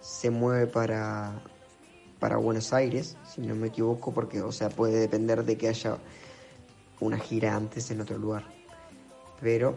se 0.00 0.30
mueve 0.30 0.66
para, 0.66 1.42
para 2.18 2.38
Buenos 2.38 2.72
Aires, 2.72 3.16
si 3.28 3.42
no 3.42 3.54
me 3.54 3.68
equivoco, 3.68 4.12
porque, 4.12 4.40
o 4.40 4.52
sea, 4.52 4.70
puede 4.70 4.98
depender 4.98 5.44
de 5.44 5.58
que 5.58 5.68
haya 5.68 5.98
una 7.00 7.18
gira 7.18 7.54
antes 7.54 7.90
en 7.90 8.00
otro 8.00 8.16
lugar. 8.16 8.61
Pero 9.42 9.76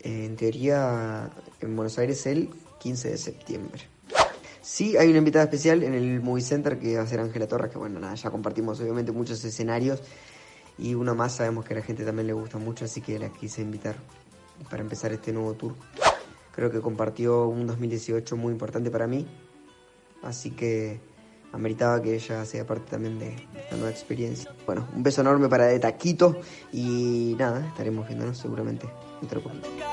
eh, 0.00 0.26
en 0.26 0.36
teoría 0.36 1.30
en 1.60 1.76
Buenos 1.76 1.98
Aires 1.98 2.26
el 2.26 2.50
15 2.80 3.10
de 3.10 3.16
septiembre. 3.16 3.82
Sí, 4.60 4.96
hay 4.96 5.08
una 5.08 5.18
invitada 5.18 5.44
especial 5.44 5.82
en 5.82 5.94
el 5.94 6.20
Movie 6.20 6.42
Center 6.42 6.78
que 6.78 6.96
va 6.96 7.02
a 7.02 7.06
ser 7.06 7.20
Ángela 7.20 7.48
Torres, 7.48 7.70
que 7.70 7.78
bueno, 7.78 7.98
nada, 7.98 8.14
ya 8.14 8.30
compartimos 8.30 8.80
obviamente 8.80 9.10
muchos 9.10 9.42
escenarios 9.44 10.00
y 10.78 10.94
uno 10.94 11.14
más 11.14 11.36
sabemos 11.36 11.64
que 11.64 11.74
a 11.74 11.78
la 11.78 11.82
gente 11.82 12.04
también 12.04 12.26
le 12.26 12.32
gusta 12.32 12.58
mucho, 12.58 12.84
así 12.84 13.00
que 13.00 13.18
la 13.18 13.28
quise 13.30 13.62
invitar 13.62 13.96
para 14.70 14.82
empezar 14.82 15.12
este 15.12 15.32
nuevo 15.32 15.54
tour. 15.54 15.74
Creo 16.54 16.70
que 16.70 16.80
compartió 16.80 17.46
un 17.46 17.66
2018 17.66 18.36
muy 18.36 18.52
importante 18.52 18.90
para 18.90 19.06
mí, 19.06 19.26
así 20.22 20.50
que 20.50 21.00
ameritaba 21.52 22.00
que 22.02 22.14
ella 22.14 22.44
sea 22.44 22.66
parte 22.66 22.90
también 22.90 23.18
de 23.18 23.34
esta 23.54 23.76
nueva 23.76 23.90
experiencia. 23.90 24.52
Bueno, 24.66 24.88
un 24.94 25.02
beso 25.02 25.20
enorme 25.20 25.48
para 25.48 25.66
De 25.66 25.78
Taquito 25.78 26.40
y 26.72 27.36
nada, 27.38 27.66
estaremos 27.68 28.06
viéndonos 28.06 28.38
seguramente 28.38 28.88
dentro 29.20 29.40
de 29.40 29.48
poquito. 29.48 29.91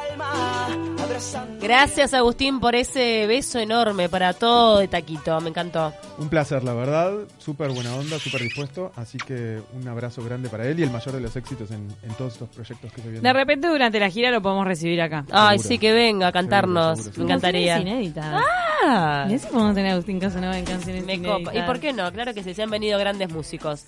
Gracias 1.62 2.14
Agustín 2.14 2.60
por 2.60 2.76
ese 2.76 3.28
beso 3.28 3.60
enorme 3.60 4.08
para 4.10 4.34
todo 4.34 4.80
de 4.80 4.88
Taquito, 4.88 5.40
me 5.42 5.50
encantó. 5.50 5.94
Un 6.18 6.30
placer, 6.30 6.64
la 6.64 6.74
verdad. 6.74 7.12
Súper 7.38 7.70
buena 7.72 7.94
onda, 7.96 8.18
súper 8.20 8.42
dispuesto. 8.42 8.92
Así 8.96 9.18
que 9.18 9.62
un 9.74 9.88
abrazo 9.88 10.24
grande 10.24 10.50
para 10.50 10.66
él 10.68 10.80
y 10.80 10.84
el 10.84 10.92
mayor 10.92 11.14
de 11.16 11.22
los 11.22 11.36
éxitos 11.36 11.72
en, 11.72 11.88
en 12.04 12.14
todos 12.18 12.34
estos 12.34 12.50
proyectos 12.50 12.92
que 12.92 13.02
se 13.02 13.08
vienen. 13.10 13.24
De 13.24 13.34
repente 13.34 13.68
durante 13.68 14.00
la 14.00 14.10
gira 14.10 14.32
lo 14.32 14.42
podemos 14.42 14.66
recibir 14.66 15.02
acá. 15.02 15.26
Ay, 15.32 15.58
Seguro. 15.60 15.68
sí, 15.70 15.80
que 15.80 15.92
venga 15.92 16.28
a 16.28 16.32
cantarnos, 16.32 16.98
Seguro, 17.00 17.04
seguro, 17.14 17.28
me 17.28 17.34
encantaría. 17.34 17.80
Inéditas. 17.80 18.44
Ah, 18.86 19.26
Mirá 19.28 19.40
si 19.40 19.48
podemos 19.48 19.76
tener 19.76 19.92
a 19.92 19.94
Agustín 19.96 20.20
Casanova 20.20 20.58
en 20.58 20.66
canciones 20.66 21.06
me 21.06 21.14
inéditas. 21.16 21.40
copa. 21.50 21.56
¿Y 21.58 21.62
por 21.64 21.80
qué 21.80 21.92
no? 21.94 22.12
Claro 22.14 22.34
que 22.34 22.44
sí, 22.44 22.54
se 22.54 22.64
han 22.64 22.70
venido 22.70 22.98
grandes 22.98 23.30
músicos. 23.32 23.86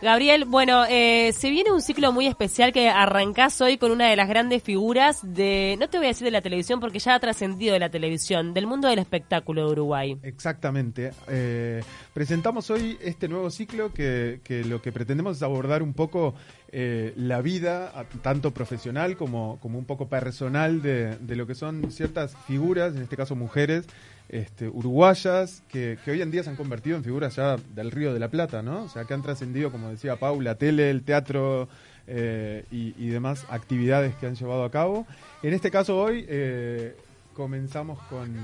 Gabriel, 0.00 0.44
bueno, 0.44 0.84
eh, 0.88 1.32
se 1.32 1.50
viene 1.50 1.72
un 1.72 1.82
ciclo 1.82 2.12
muy 2.12 2.28
especial 2.28 2.72
que 2.72 2.88
arrancás 2.88 3.60
hoy 3.60 3.78
con 3.78 3.90
una 3.90 4.08
de 4.08 4.14
las 4.14 4.28
grandes 4.28 4.62
figuras 4.62 5.18
de, 5.22 5.76
no 5.80 5.88
te 5.88 5.98
voy 5.98 6.06
a 6.06 6.10
decir 6.10 6.24
de 6.24 6.30
la 6.30 6.40
televisión 6.40 6.78
porque 6.78 7.00
ya 7.00 7.16
ha 7.16 7.20
trascendido 7.20 7.72
de 7.72 7.80
la 7.80 7.90
televisión, 7.90 8.54
del 8.54 8.68
mundo 8.68 8.86
del 8.86 9.00
espectáculo 9.00 9.66
de 9.66 9.72
Uruguay. 9.72 10.16
Exactamente. 10.22 11.10
Eh, 11.26 11.82
presentamos 12.14 12.70
hoy 12.70 12.96
este 13.02 13.26
nuevo 13.26 13.50
ciclo 13.50 13.92
que, 13.92 14.40
que 14.44 14.64
lo 14.64 14.80
que 14.80 14.92
pretendemos 14.92 15.38
es 15.38 15.42
abordar 15.42 15.82
un 15.82 15.94
poco 15.94 16.34
eh, 16.70 17.12
la 17.16 17.40
vida, 17.40 17.92
tanto 18.22 18.52
profesional 18.52 19.16
como, 19.16 19.58
como 19.58 19.80
un 19.80 19.84
poco 19.84 20.08
personal, 20.08 20.80
de 20.80 21.18
lo 21.36 21.46
que 21.48 21.56
son 21.56 21.90
ciertas 21.90 22.36
figuras, 22.46 22.94
en 22.94 23.02
este 23.02 23.16
caso 23.16 23.34
mujeres, 23.34 23.86
este, 24.28 24.68
uruguayas, 24.68 25.62
que, 25.68 25.98
que 26.04 26.10
hoy 26.10 26.22
en 26.22 26.30
día 26.30 26.42
se 26.42 26.50
han 26.50 26.56
convertido 26.56 26.96
en 26.96 27.04
figuras 27.04 27.36
ya 27.36 27.56
del 27.74 27.90
Río 27.90 28.12
de 28.12 28.20
la 28.20 28.28
Plata, 28.28 28.62
¿no? 28.62 28.82
O 28.84 28.88
sea, 28.88 29.04
que 29.04 29.14
han 29.14 29.22
trascendido, 29.22 29.70
como 29.72 29.88
decía 29.88 30.16
Pau, 30.16 30.40
la 30.40 30.56
tele, 30.56 30.90
el 30.90 31.02
teatro 31.02 31.68
eh, 32.06 32.64
y, 32.70 32.94
y 32.98 33.08
demás 33.08 33.46
actividades 33.50 34.14
que 34.16 34.26
han 34.26 34.34
llevado 34.34 34.64
a 34.64 34.70
cabo. 34.70 35.06
En 35.42 35.54
este 35.54 35.70
caso 35.70 35.96
hoy 35.98 36.24
eh, 36.28 36.96
comenzamos 37.34 37.98
con 38.10 38.34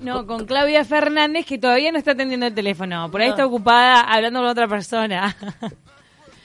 No, 0.00 0.26
con 0.26 0.46
Claudia 0.46 0.84
Fernández 0.84 1.46
que 1.46 1.58
todavía 1.58 1.92
no 1.92 1.98
está 1.98 2.12
atendiendo 2.12 2.46
el 2.46 2.54
teléfono. 2.54 3.10
Por 3.10 3.20
ahí 3.20 3.28
No. 3.28 3.34
está 3.34 3.46
ocupada 3.46 4.00
hablando 4.00 4.40
con 4.40 4.48
otra 4.48 4.68
persona. 4.68 5.36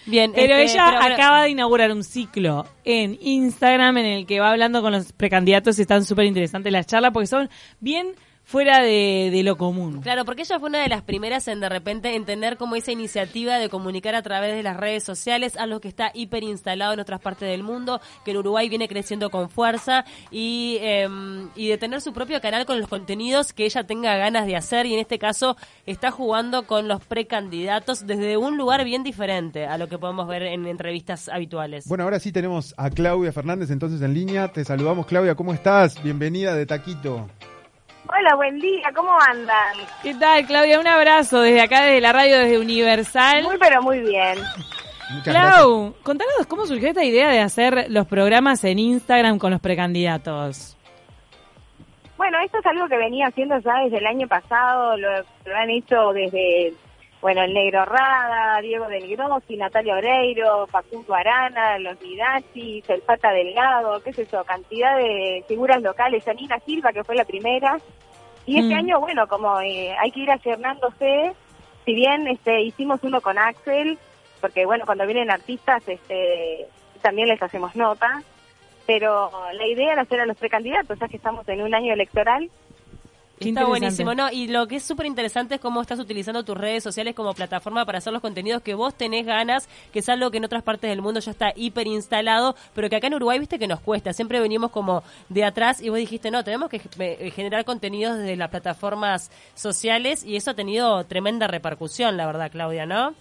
Bien, 0.09 0.31
Pero 0.33 0.55
este, 0.55 0.73
ella 0.73 0.85
pero- 0.89 0.99
pero- 1.01 1.13
acaba 1.15 1.43
de 1.43 1.49
inaugurar 1.49 1.91
un 1.91 2.03
ciclo 2.03 2.65
en 2.83 3.17
Instagram 3.21 3.97
en 3.99 4.05
el 4.05 4.25
que 4.25 4.39
va 4.39 4.51
hablando 4.51 4.81
con 4.81 4.91
los 4.91 5.11
precandidatos 5.13 5.77
y 5.79 5.83
están 5.83 6.03
súper 6.05 6.25
interesantes 6.25 6.71
las 6.71 6.87
charlas 6.87 7.11
porque 7.13 7.27
son 7.27 7.49
bien 7.79 8.07
fuera 8.49 8.81
de, 8.81 9.29
de 9.31 9.43
lo 9.43 9.57
común. 9.57 10.01
Claro, 10.01 10.25
porque 10.25 10.41
ella 10.41 10.59
fue 10.59 10.69
una 10.69 10.81
de 10.81 10.89
las 10.89 11.03
primeras 11.03 11.47
en 11.47 11.59
de 11.59 11.69
repente 11.69 12.15
en 12.15 12.25
tener 12.25 12.57
como 12.57 12.75
esa 12.75 12.91
iniciativa 12.91 13.59
de 13.59 13.69
comunicar 13.69 14.15
a 14.15 14.23
través 14.23 14.55
de 14.55 14.63
las 14.63 14.75
redes 14.75 15.03
sociales, 15.03 15.55
algo 15.55 15.79
que 15.79 15.87
está 15.87 16.09
hiper 16.15 16.41
instalado 16.41 16.93
en 16.93 16.99
otras 16.99 17.21
partes 17.21 17.47
del 17.47 17.61
mundo, 17.61 18.01
que 18.25 18.31
en 18.31 18.37
Uruguay 18.37 18.67
viene 18.67 18.87
creciendo 18.87 19.29
con 19.29 19.51
fuerza 19.51 20.03
y, 20.31 20.79
em, 20.81 21.49
y 21.55 21.67
de 21.67 21.77
tener 21.77 22.01
su 22.01 22.11
propio 22.11 22.41
canal 22.41 22.65
con 22.65 22.79
los 22.79 22.89
contenidos 22.89 23.53
que 23.53 23.65
ella 23.65 23.83
tenga 23.83 24.17
ganas 24.17 24.47
de 24.47 24.55
hacer 24.55 24.87
y 24.87 24.95
en 24.95 24.99
este 24.99 25.19
caso 25.19 25.55
está 25.85 26.09
jugando 26.09 26.65
con 26.65 26.87
los 26.87 27.05
precandidatos 27.05 28.07
desde 28.07 28.37
un 28.37 28.57
lugar 28.57 28.83
bien 28.83 29.03
diferente 29.03 29.67
a 29.67 29.77
lo 29.77 29.87
que 29.87 29.99
podemos 29.99 30.27
ver 30.27 30.41
en 30.41 30.65
entrevistas 30.65 31.29
habituales. 31.29 31.87
Bueno, 31.87 32.03
ahora 32.03 32.19
sí 32.19 32.31
tenemos 32.31 32.73
a 32.77 32.89
Claudia 32.89 33.31
Fernández 33.31 33.69
entonces 33.69 34.01
en 34.01 34.15
línea. 34.15 34.47
Te 34.47 34.65
saludamos, 34.65 35.05
Claudia. 35.05 35.35
¿Cómo 35.35 35.53
estás? 35.53 36.01
Bienvenida 36.01 36.55
de 36.55 36.65
Taquito. 36.65 37.27
Hola, 38.11 38.35
buen 38.35 38.59
día, 38.59 38.89
¿cómo 38.95 39.11
andan? 39.21 39.75
¿Qué 40.01 40.15
tal, 40.15 40.43
Claudia? 40.47 40.79
Un 40.79 40.87
abrazo 40.87 41.41
desde 41.41 41.61
acá, 41.61 41.83
desde 41.83 42.01
la 42.01 42.11
radio, 42.11 42.39
desde 42.39 42.57
Universal. 42.57 43.43
Muy, 43.43 43.57
pero 43.59 43.83
muy 43.83 43.99
bien. 43.99 44.35
Muchas 45.11 45.33
gracias. 45.33 45.55
Clau, 45.55 45.93
contanos 46.01 46.47
cómo 46.47 46.65
surgió 46.65 46.87
esta 46.87 47.03
idea 47.03 47.29
de 47.29 47.39
hacer 47.39 47.85
los 47.89 48.07
programas 48.07 48.63
en 48.63 48.79
Instagram 48.79 49.37
con 49.37 49.51
los 49.51 49.61
precandidatos. 49.61 50.75
Bueno, 52.17 52.39
esto 52.43 52.57
es 52.57 52.65
algo 52.65 52.87
que 52.87 52.97
venía 52.97 53.27
haciendo 53.27 53.59
ya 53.59 53.73
desde 53.83 53.99
el 53.99 54.07
año 54.07 54.27
pasado, 54.27 54.97
lo, 54.97 55.09
lo 55.45 55.55
han 55.55 55.69
hecho 55.69 56.11
desde, 56.11 56.73
bueno, 57.21 57.41
el 57.43 57.53
Negro 57.53 57.83
Rada, 57.85 58.61
Diego 58.61 58.87
Del 58.87 59.07
Grossi, 59.15 59.57
Natalia 59.57 59.95
Oreiro, 59.95 60.67
Facundo 60.67 61.13
Arana, 61.13 61.77
los 61.79 61.99
Midachis, 62.01 62.89
el 62.89 63.01
Pata 63.01 63.31
Delgado, 63.31 64.01
qué 64.01 64.13
sé 64.13 64.25
yo, 64.31 64.43
cantidad 64.45 64.95
de 64.97 65.43
figuras 65.47 65.81
locales, 65.81 66.23
Janina 66.23 66.59
Silva, 66.65 66.93
que 66.93 67.03
fue 67.03 67.15
la 67.15 67.25
primera. 67.25 67.77
Y 68.45 68.59
este 68.59 68.73
Mm. 68.73 68.77
año, 68.77 68.99
bueno, 69.01 69.27
como 69.27 69.59
eh, 69.59 69.93
hay 69.99 70.11
que 70.11 70.21
ir 70.21 70.31
acernándose, 70.31 71.33
si 71.85 71.93
bien 71.93 72.27
este 72.27 72.61
hicimos 72.61 73.03
uno 73.03 73.19
con 73.21 73.37
Axel, 73.37 73.99
porque 74.39 74.65
bueno, 74.65 74.85
cuando 74.85 75.05
vienen 75.05 75.29
artistas 75.29 75.83
este 75.87 76.67
también 77.01 77.27
les 77.27 77.41
hacemos 77.41 77.75
nota, 77.75 78.21
pero 78.85 79.29
la 79.53 79.67
idea 79.67 79.93
era 79.93 80.01
hacer 80.03 80.21
a 80.21 80.25
los 80.25 80.37
precandidatos, 80.37 80.97
ya 80.99 81.07
que 81.07 81.17
estamos 81.17 81.47
en 81.49 81.61
un 81.61 81.75
año 81.75 81.93
electoral. 81.93 82.49
Qué 83.39 83.49
Está 83.49 83.65
buenísimo, 83.65 84.13
¿no? 84.13 84.29
Y 84.31 84.47
lo 84.47 84.67
que 84.67 84.75
es 84.75 84.83
súper 84.83 85.05
interesante 85.05 85.55
es 85.55 85.61
cómo 85.61 85.81
estás 85.81 85.97
utilizando 85.99 86.43
tus 86.43 86.57
redes 86.57 86.83
sociales 86.83 87.15
como 87.15 87.33
plataforma 87.33 87.85
para 87.85 87.99
hacer 87.99 88.11
los 88.11 88.21
contenidos 88.21 88.61
que 88.61 88.73
vos 88.73 88.93
tenés 88.95 89.25
ganas, 89.25 89.69
que 89.93 89.99
es 89.99 90.09
algo 90.09 90.29
que 90.29 90.37
en 90.37 90.45
otras 90.45 90.61
partes 90.61 90.89
del 90.89 91.01
mundo 91.01 91.21
ya 91.21 91.31
está 91.31 91.53
hiper 91.55 91.87
instalado, 91.87 92.55
pero 92.73 92.89
que 92.89 92.97
acá 92.97 93.07
en 93.07 93.15
Uruguay, 93.15 93.39
viste 93.39 93.57
que 93.57 93.67
nos 93.67 93.79
cuesta. 93.79 94.11
Siempre 94.11 94.41
venimos 94.41 94.71
como 94.71 95.03
de 95.29 95.45
atrás 95.45 95.81
y 95.81 95.87
vos 95.87 95.99
dijiste, 95.99 96.31
no, 96.31 96.43
tenemos 96.43 96.69
que 96.69 96.81
eh, 96.99 97.31
generar 97.31 97.63
contenidos 97.63 98.17
desde 98.17 98.35
las 98.35 98.49
plataformas 98.49 99.31
sociales 99.55 100.25
y 100.25 100.35
eso 100.35 100.51
ha 100.51 100.55
tenido 100.55 101.05
tremenda 101.05 101.47
repercusión, 101.47 102.17
la 102.17 102.25
verdad, 102.25 102.51
Claudia, 102.51 102.85
¿no? 102.85 103.15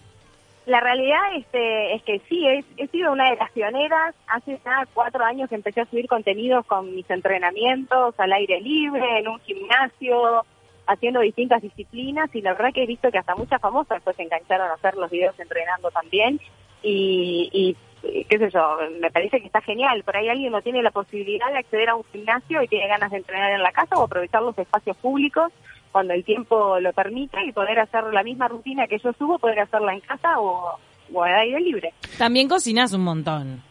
La 0.69 0.81
realidad 0.81 1.35
este, 1.35 1.95
es 1.95 2.03
que 2.03 2.21
sí, 2.29 2.45
he, 2.45 2.63
he 2.77 2.87
sido 2.89 3.11
una 3.11 3.31
de 3.31 3.37
las 3.37 3.51
pioneras. 3.53 4.13
Hace 4.27 4.61
ya 4.63 4.87
cuatro 4.93 5.25
años 5.25 5.51
empecé 5.51 5.81
a 5.81 5.87
subir 5.87 6.07
contenidos 6.07 6.63
con 6.67 6.93
mis 6.93 7.09
entrenamientos 7.09 8.13
al 8.19 8.31
aire 8.33 8.61
libre, 8.61 9.17
en 9.17 9.29
un 9.29 9.39
gimnasio, 9.39 10.45
haciendo 10.85 11.21
distintas 11.21 11.63
disciplinas 11.63 12.29
y 12.35 12.41
la 12.41 12.53
verdad 12.53 12.71
que 12.71 12.83
he 12.83 12.85
visto 12.85 13.09
que 13.09 13.17
hasta 13.17 13.35
muchas 13.35 13.59
famosas 13.59 13.97
después 13.97 14.15
se 14.15 14.21
engancharon 14.21 14.69
a 14.69 14.75
hacer 14.75 14.93
los 14.93 15.09
videos 15.09 15.39
entrenando 15.39 15.89
también 15.89 16.39
y, 16.83 17.49
y 17.51 18.23
qué 18.25 18.37
sé 18.37 18.51
yo, 18.51 18.77
me 19.01 19.09
parece 19.09 19.39
que 19.39 19.47
está 19.47 19.61
genial. 19.61 20.03
Por 20.03 20.17
ahí 20.17 20.29
alguien 20.29 20.51
no 20.51 20.61
tiene 20.61 20.83
la 20.83 20.91
posibilidad 20.91 21.51
de 21.51 21.57
acceder 21.57 21.89
a 21.89 21.95
un 21.95 22.03
gimnasio 22.11 22.61
y 22.61 22.67
tiene 22.67 22.87
ganas 22.87 23.09
de 23.09 23.17
entrenar 23.17 23.53
en 23.53 23.63
la 23.63 23.71
casa 23.71 23.95
o 23.97 24.03
aprovechar 24.03 24.43
los 24.43 24.57
espacios 24.57 24.95
públicos 24.97 25.51
cuando 25.91 26.13
el 26.13 26.23
tiempo 26.23 26.79
lo 26.79 26.93
permite 26.93 27.37
y 27.45 27.51
poder 27.51 27.79
hacer 27.79 28.03
la 28.13 28.23
misma 28.23 28.47
rutina 28.47 28.87
que 28.87 28.99
yo 28.99 29.11
subo, 29.13 29.39
poder 29.39 29.59
hacerla 29.59 29.93
en 29.93 30.01
casa 30.01 30.39
o, 30.39 30.77
o 31.13 31.23
aire 31.23 31.59
libre. 31.59 31.93
También 32.17 32.47
cocinas 32.47 32.93
un 32.93 33.03
montón. 33.03 33.68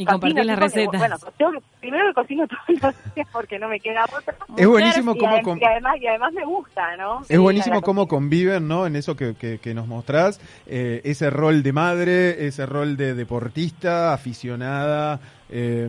Y 0.00 0.04
compartís 0.06 0.46
las 0.46 0.58
recetas. 0.58 0.98
Bueno, 0.98 1.16
tengo 1.36 1.52
que- 1.52 1.60
primero 1.80 2.06
que 2.08 2.14
cocino 2.14 2.46
todos 2.66 2.82
los 2.82 3.14
días 3.14 3.28
porque 3.32 3.58
no 3.58 3.68
me 3.68 3.80
queda 3.80 4.04
otra. 4.04 4.34
Es 4.56 4.66
buenísimo 4.66 5.14
cómo 5.16 5.42
com- 5.42 5.58
y 5.60 5.64
además 5.64 5.96
y 6.00 6.06
además 6.06 6.32
me 6.32 6.44
gusta, 6.44 6.96
¿no? 6.96 7.20
Es 7.28 7.38
buenísimo 7.38 7.82
cómo 7.82 8.08
conviven, 8.08 8.66
¿no? 8.66 8.86
En 8.86 8.96
eso 8.96 9.14
que, 9.16 9.34
que- 9.34 9.58
que 9.58 9.74
nos 9.74 9.86
mostrás, 9.86 10.40
eh, 10.66 11.02
ese 11.04 11.28
rol 11.30 11.62
de 11.62 11.72
madre, 11.72 12.46
ese 12.46 12.64
rol 12.66 12.96
de 12.96 13.14
deportista, 13.14 14.14
aficionada, 14.14 15.20
eh, 15.50 15.88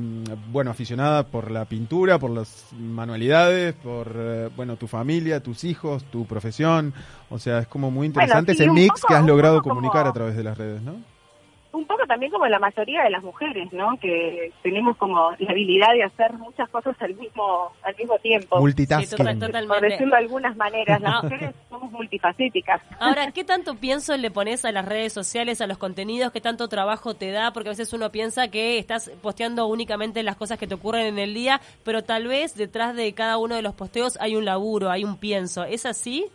bueno, 0.52 0.72
aficionada 0.72 1.24
por 1.24 1.50
la 1.52 1.66
pintura, 1.66 2.20
por 2.20 2.32
las 2.32 2.66
manualidades, 2.78 3.74
por, 3.76 4.12
eh, 4.16 4.50
bueno, 4.56 4.76
tu 4.76 4.88
familia, 4.88 5.42
tus 5.42 5.64
hijos, 5.64 6.04
tu 6.06 6.26
profesión. 6.26 6.94
O 7.30 7.40
sea, 7.40 7.60
es 7.60 7.68
como 7.68 7.92
muy 7.92 8.08
interesante 8.08 8.56
sí, 8.56 8.64
ese 8.64 8.72
mix 8.72 9.00
poco- 9.02 9.08
que 9.08 9.14
has 9.16 9.26
logrado 9.26 9.62
comunicar 9.62 10.02
como- 10.02 10.10
a 10.10 10.14
través 10.14 10.36
de 10.36 10.44
las 10.44 10.58
redes, 10.58 10.82
¿no? 10.82 10.96
Un 11.74 11.86
poco 11.86 12.06
también 12.06 12.32
como 12.32 12.46
la 12.48 12.60
mayoría 12.60 13.04
de 13.04 13.10
las 13.10 13.24
mujeres, 13.24 13.72
¿no? 13.72 13.98
Que 14.02 14.52
tenemos 14.62 14.98
como 14.98 15.32
la 15.40 15.52
habilidad 15.52 15.94
de 15.94 16.04
hacer 16.04 16.34
muchas 16.34 16.70
cosas 16.70 16.96
al 17.02 17.16
mismo 17.16 17.72
al 17.84 17.96
mismo 17.96 18.18
tiempo. 18.20 18.58
Sí, 18.58 18.62
Multitasking. 18.62 19.40
total- 19.40 19.68
Por 19.68 19.82
decirlo 19.82 20.12
de 20.16 20.22
algunas 20.22 20.56
maneras, 20.58 21.00
las 21.02 21.24
mujeres 21.24 21.56
somos 21.70 21.92
multifacéticas. 21.92 22.82
Ahora, 23.00 23.32
¿qué 23.32 23.44
tanto 23.44 23.76
pienso 23.76 24.16
le 24.18 24.32
pones 24.32 24.66
a 24.66 24.72
las 24.72 24.86
redes 24.86 25.14
sociales, 25.14 25.62
a 25.62 25.68
los 25.68 25.78
contenidos? 25.78 26.32
¿Qué 26.32 26.42
tanto 26.42 26.68
trabajo 26.68 27.14
te 27.16 27.32
da? 27.32 27.52
Porque 27.54 27.70
a 27.70 27.72
veces 27.72 27.94
uno 27.94 28.12
piensa 28.12 28.50
que 28.50 28.78
estás 28.78 29.10
posteando 29.22 29.66
únicamente 29.68 30.24
las 30.24 30.36
cosas 30.36 30.58
que 30.60 30.68
te 30.68 30.76
ocurren 30.76 31.06
en 31.06 31.20
el 31.20 31.34
día, 31.34 31.62
pero 31.84 32.04
tal 32.04 32.28
vez 32.28 32.56
detrás 32.56 32.96
de 32.96 33.14
cada 33.14 33.38
uno 33.38 33.56
de 33.56 33.62
los 33.62 33.74
posteos 33.74 34.18
hay 34.20 34.36
un 34.36 34.46
laburo, 34.46 34.90
hay 34.90 35.04
un 35.04 35.18
pienso. 35.18 35.64
¿Es 35.64 35.86
así? 35.86 36.26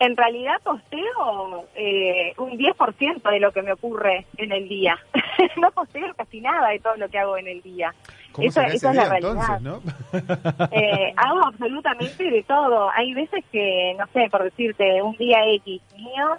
En 0.00 0.16
realidad 0.16 0.56
posteo 0.62 1.66
eh, 1.76 2.34
un 2.38 2.58
10% 2.58 3.30
de 3.30 3.40
lo 3.40 3.52
que 3.52 3.62
me 3.62 3.72
ocurre 3.72 4.26
en 4.36 4.52
el 4.52 4.68
día. 4.68 4.98
no 5.56 5.70
posteo 5.70 6.12
casi 6.14 6.40
nada 6.40 6.70
de 6.70 6.80
todo 6.80 6.96
lo 6.96 7.08
que 7.08 7.18
hago 7.18 7.36
en 7.38 7.46
el 7.46 7.62
día. 7.62 7.94
¿Cómo 8.32 8.48
ese 8.48 8.66
esa 8.66 8.90
es 8.90 8.96
la 8.96 9.08
realidad. 9.08 9.60
entonces, 9.60 9.62
no? 9.62 9.80
Eh, 10.72 11.12
hago 11.16 11.46
absolutamente 11.46 12.24
de 12.24 12.42
todo. 12.42 12.90
Hay 12.90 13.14
veces 13.14 13.44
que, 13.52 13.94
no 13.96 14.06
sé, 14.12 14.28
por 14.30 14.42
decirte, 14.42 15.00
un 15.00 15.16
día 15.16 15.38
X 15.46 15.80
mío, 15.96 16.38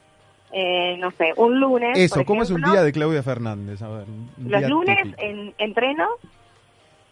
eh, 0.52 0.98
no 1.00 1.12
sé, 1.12 1.34
un 1.38 1.60
lunes. 1.60 1.98
Eso, 1.98 2.16
por 2.16 2.26
¿cómo 2.26 2.44
es 2.44 2.52
un 2.52 2.62
día 2.62 2.84
de 2.84 2.92
Claudia 2.92 3.24
Fernández? 3.24 3.82
A 3.82 3.88
ver, 3.90 4.08
un 4.08 4.30
Los 4.38 4.70
lunes 4.70 4.98
en, 5.18 5.54
entreno. 5.58 6.10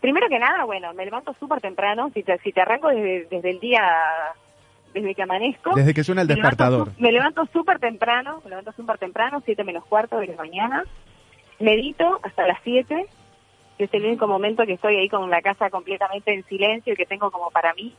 Primero 0.02 0.28
que 0.28 0.40
nada, 0.40 0.66
bueno, 0.66 0.94
me 0.94 1.06
levanto 1.06 1.34
súper 1.40 1.62
temprano. 1.62 2.12
Si 2.14 2.24
te, 2.24 2.38
si 2.40 2.52
te 2.52 2.60
arranco 2.60 2.90
desde, 2.90 3.26
desde 3.32 3.50
el 3.50 3.60
día, 3.62 3.82
desde 4.94 5.16
que 5.16 5.24
amanezco. 5.24 5.76
Desde 5.76 5.94
que 5.94 6.04
suena 6.04 6.22
el 6.22 6.28
despertador. 6.28 6.92
Me 6.98 7.12
levanto 7.12 7.46
súper 7.52 7.80
temprano, 7.80 8.42
me 8.44 8.50
levanto 8.52 8.72
súper 8.74 8.98
temprano, 8.98 9.42
7 9.44 9.64
menos 9.64 9.86
cuarto 9.86 10.18
de 10.18 10.28
la 10.28 10.36
mañana. 10.36 10.84
Medito 11.60 12.20
hasta 12.24 12.48
las 12.48 12.60
7, 12.64 13.06
que 13.78 13.84
es 13.84 13.94
el 13.94 14.06
único 14.06 14.28
momento 14.28 14.66
que 14.66 14.74
estoy 14.74 14.98
ahí 14.98 15.10
con 15.10 15.30
la 15.30 15.42
casa 15.42 15.70
completamente 15.70 16.34
en 16.34 16.44
silencio 16.46 16.94
y 16.94 16.96
que 16.96 17.06
tengo 17.06 17.32
como 17.32 17.50
para 17.52 17.74
mí. 17.74 17.94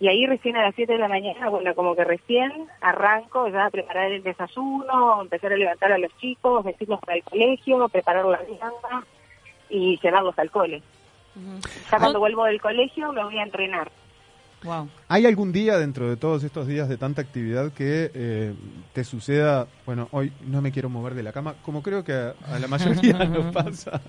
Y 0.00 0.08
ahí 0.08 0.26
recién 0.26 0.56
a 0.56 0.62
las 0.62 0.74
7 0.74 0.94
de 0.94 0.98
la 0.98 1.06
mañana, 1.06 1.48
bueno, 1.48 1.74
como 1.76 1.94
que 1.94 2.02
recién 2.02 2.50
arranco 2.80 3.46
ya 3.48 3.66
a 3.66 3.70
preparar 3.70 4.10
el 4.10 4.24
desayuno, 4.24 5.22
empezar 5.22 5.52
a 5.52 5.56
levantar 5.56 5.92
a 5.92 5.98
los 5.98 6.16
chicos, 6.18 6.64
vestirlos 6.64 6.98
para 7.00 7.18
el 7.18 7.22
colegio, 7.22 7.88
preparar 7.88 8.24
la 8.24 8.38
vianda 8.38 9.06
y 9.68 10.00
llevarlos 10.00 10.36
al 10.38 10.50
cole. 10.50 10.82
Ya 11.90 11.98
cuando 11.98 12.18
vuelvo 12.18 12.44
del 12.44 12.60
colegio 12.60 13.12
me 13.12 13.22
voy 13.22 13.38
a 13.38 13.44
entrenar. 13.44 13.90
Wow. 14.64 14.88
¿Hay 15.08 15.26
algún 15.26 15.52
día 15.52 15.78
dentro 15.78 16.08
de 16.08 16.16
todos 16.16 16.44
estos 16.44 16.66
días 16.66 16.88
de 16.88 16.96
tanta 16.96 17.22
actividad 17.22 17.72
que 17.72 18.10
eh, 18.14 18.54
te 18.92 19.04
suceda, 19.04 19.66
bueno, 19.86 20.08
hoy 20.12 20.32
no 20.46 20.62
me 20.62 20.72
quiero 20.72 20.88
mover 20.88 21.14
de 21.14 21.22
la 21.22 21.32
cama, 21.32 21.54
como 21.62 21.82
creo 21.82 22.04
que 22.04 22.12
a, 22.12 22.34
a 22.48 22.58
la 22.58 22.68
mayoría 22.68 23.12
nos 23.24 23.52
pasa? 23.52 24.00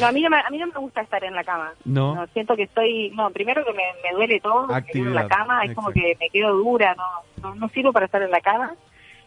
No, 0.00 0.06
a 0.06 0.12
mí 0.12 0.22
no 0.22 0.30
me, 0.30 0.38
a 0.38 0.50
mí 0.50 0.58
no 0.58 0.66
me 0.66 0.78
gusta 0.78 1.02
estar 1.02 1.22
en 1.24 1.34
la 1.34 1.44
cama. 1.44 1.72
No. 1.84 2.26
siento 2.32 2.56
que 2.56 2.64
estoy, 2.64 3.10
no, 3.10 3.30
primero 3.30 3.64
que 3.64 3.72
me, 3.72 3.82
me 4.02 4.14
duele 4.14 4.40
todo, 4.40 4.68
en 4.74 5.14
la 5.14 5.28
cama, 5.28 5.64
es 5.64 5.74
como 5.74 5.90
que 5.90 6.16
me 6.18 6.28
quedo 6.30 6.56
dura, 6.56 6.94
no, 6.94 7.04
no, 7.42 7.54
no 7.54 7.68
sirvo 7.68 7.92
para 7.92 8.06
estar 8.06 8.22
en 8.22 8.30
la 8.30 8.40
cama 8.40 8.74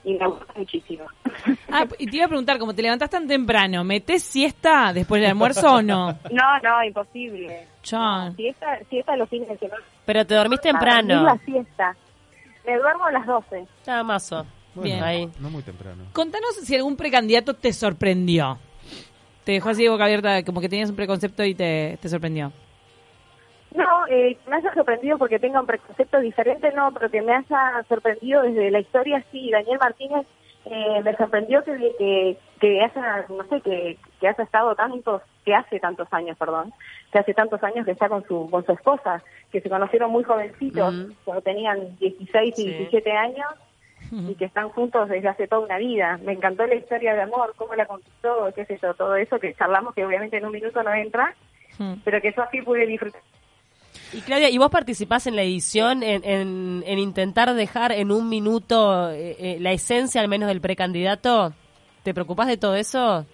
y 0.04 0.14
me 0.14 0.28
gusta 0.28 0.54
muchísimo. 0.56 1.06
Ah, 1.72 1.86
y 2.00 2.08
te 2.08 2.18
iba 2.18 2.26
a 2.26 2.28
preguntar, 2.28 2.58
como 2.58 2.74
te 2.74 2.82
levantás 2.82 3.10
tan 3.12 3.28
temprano, 3.28 3.84
¿metés 3.84 4.24
siesta 4.24 4.92
después 4.92 5.22
del 5.22 5.30
almuerzo 5.30 5.76
o 5.76 5.82
no? 5.82 6.18
No, 6.32 6.60
no, 6.64 6.84
imposible. 6.84 7.68
Chan. 7.84 8.36
Siesta, 8.36 8.80
siesta 8.90 9.16
los 9.16 9.30
fines 9.30 9.48
de 9.48 9.58
semana. 9.58 9.84
Pero 10.06 10.26
te 10.26 10.34
dormís 10.36 10.60
temprano. 10.60 11.24
la 11.24 11.38
siesta. 11.46 11.96
Me 12.66 12.78
duermo 12.78 13.06
a 13.06 13.12
las 13.12 13.26
12. 13.26 13.66
Nada 13.88 14.04
más. 14.04 14.30
Bueno, 14.30 14.46
Bien. 14.76 15.04
Ahí. 15.04 15.30
no 15.40 15.50
muy 15.50 15.62
temprano. 15.64 16.04
Contanos 16.14 16.56
si 16.56 16.76
algún 16.76 16.98
precandidato 16.98 17.54
te 17.54 17.72
sorprendió. 17.72 18.58
Te 19.44 19.54
dejó 19.54 19.70
así 19.70 19.84
de 19.84 19.90
boca 19.90 20.04
abierta, 20.06 20.44
como 20.44 20.60
que 20.62 20.70
tenías 20.70 20.90
un 20.90 20.96
preconcepto 20.96 21.44
y 21.46 21.56
te, 21.56 21.98
te 22.02 22.10
sorprendió. 22.10 22.52
Eh, 24.12 24.38
me 24.48 24.56
haya 24.56 24.74
sorprendido 24.74 25.20
porque 25.20 25.38
tenga 25.38 25.60
un 25.62 25.68
preconcepto 25.68 26.20
diferente, 26.20 26.72
no, 26.72 26.92
pero 26.92 27.12
que 27.12 27.22
me 27.22 27.32
haya 27.36 27.84
sorprendido 27.88 28.42
desde 28.42 28.72
la 28.72 28.80
historia, 28.80 29.24
sí. 29.32 29.52
Daniel 29.52 29.78
Martínez 29.80 30.26
eh, 30.66 31.02
me 31.04 31.16
sorprendió 31.16 31.64
que, 31.64 31.78
que, 32.00 32.38
que 32.60 32.82
haya, 32.82 33.26
no 33.30 33.44
sé, 33.48 33.62
que, 33.62 33.98
que 34.20 34.28
haya 34.28 34.44
estado 34.44 34.74
tantos, 34.74 35.22
que 35.46 35.54
hace 35.54 35.80
tantos 35.80 36.08
años, 36.12 36.36
perdón, 36.40 36.74
que 37.12 37.20
hace 37.20 37.36
tantos 37.36 37.62
años 37.64 37.86
que 37.86 37.92
está 37.92 38.10
con 38.10 38.26
su, 38.28 38.50
con 38.50 38.66
su 38.66 38.72
esposa, 38.72 39.22
que 39.52 39.62
se 39.62 39.70
conocieron 39.70 40.10
muy 40.12 40.24
jovencitos, 40.24 40.92
Mm. 40.94 41.12
cuando 41.24 41.42
tenían 41.44 41.96
16 42.00 42.58
y 42.58 42.62
Sí. 42.64 42.68
17 42.68 43.12
años, 43.12 43.48
y 44.12 44.34
que 44.34 44.46
están 44.46 44.70
juntos 44.70 45.08
desde 45.08 45.28
hace 45.28 45.48
toda 45.48 45.62
una 45.66 45.78
vida. 45.78 46.20
Me 46.24 46.32
encantó 46.34 46.66
la 46.66 46.74
historia 46.74 47.14
de 47.14 47.22
amor, 47.22 47.54
cómo 47.56 47.76
la 47.76 47.86
conquistó, 47.86 48.52
qué 48.56 48.66
sé 48.66 48.80
yo, 48.82 48.96
todo 48.96 49.16
eso 49.16 49.40
que 49.40 49.54
charlamos, 49.54 49.94
que 49.94 50.04
obviamente 50.04 50.38
en 50.38 50.46
un 50.46 50.52
minuto 50.52 50.82
no 50.82 50.92
entra, 50.96 51.36
Hmm. 51.78 51.94
pero 52.04 52.20
que 52.20 52.34
yo 52.36 52.42
así 52.42 52.62
pude 52.64 52.88
disfrutar. 52.88 53.22
Y 54.12 54.22
Claudia, 54.22 54.50
¿y 54.50 54.58
vos 54.58 54.72
participás 54.72 55.28
en 55.28 55.36
la 55.36 55.44
edición 55.44 56.02
en, 56.02 56.24
en, 56.24 56.84
en 56.86 57.00
intentar 57.00 57.54
dejar 57.54 57.92
en 57.92 58.12
un 58.12 58.28
minuto 58.28 59.12
eh, 59.12 59.36
eh, 59.40 59.58
la 59.60 59.72
esencia 59.72 60.20
al 60.20 60.28
menos 60.28 60.48
del 60.48 60.62
precandidato? 60.62 61.54
¿Te 62.04 62.14
preocupás 62.14 62.48
de 62.48 62.58
todo 62.58 62.76
eso? 62.76 63.26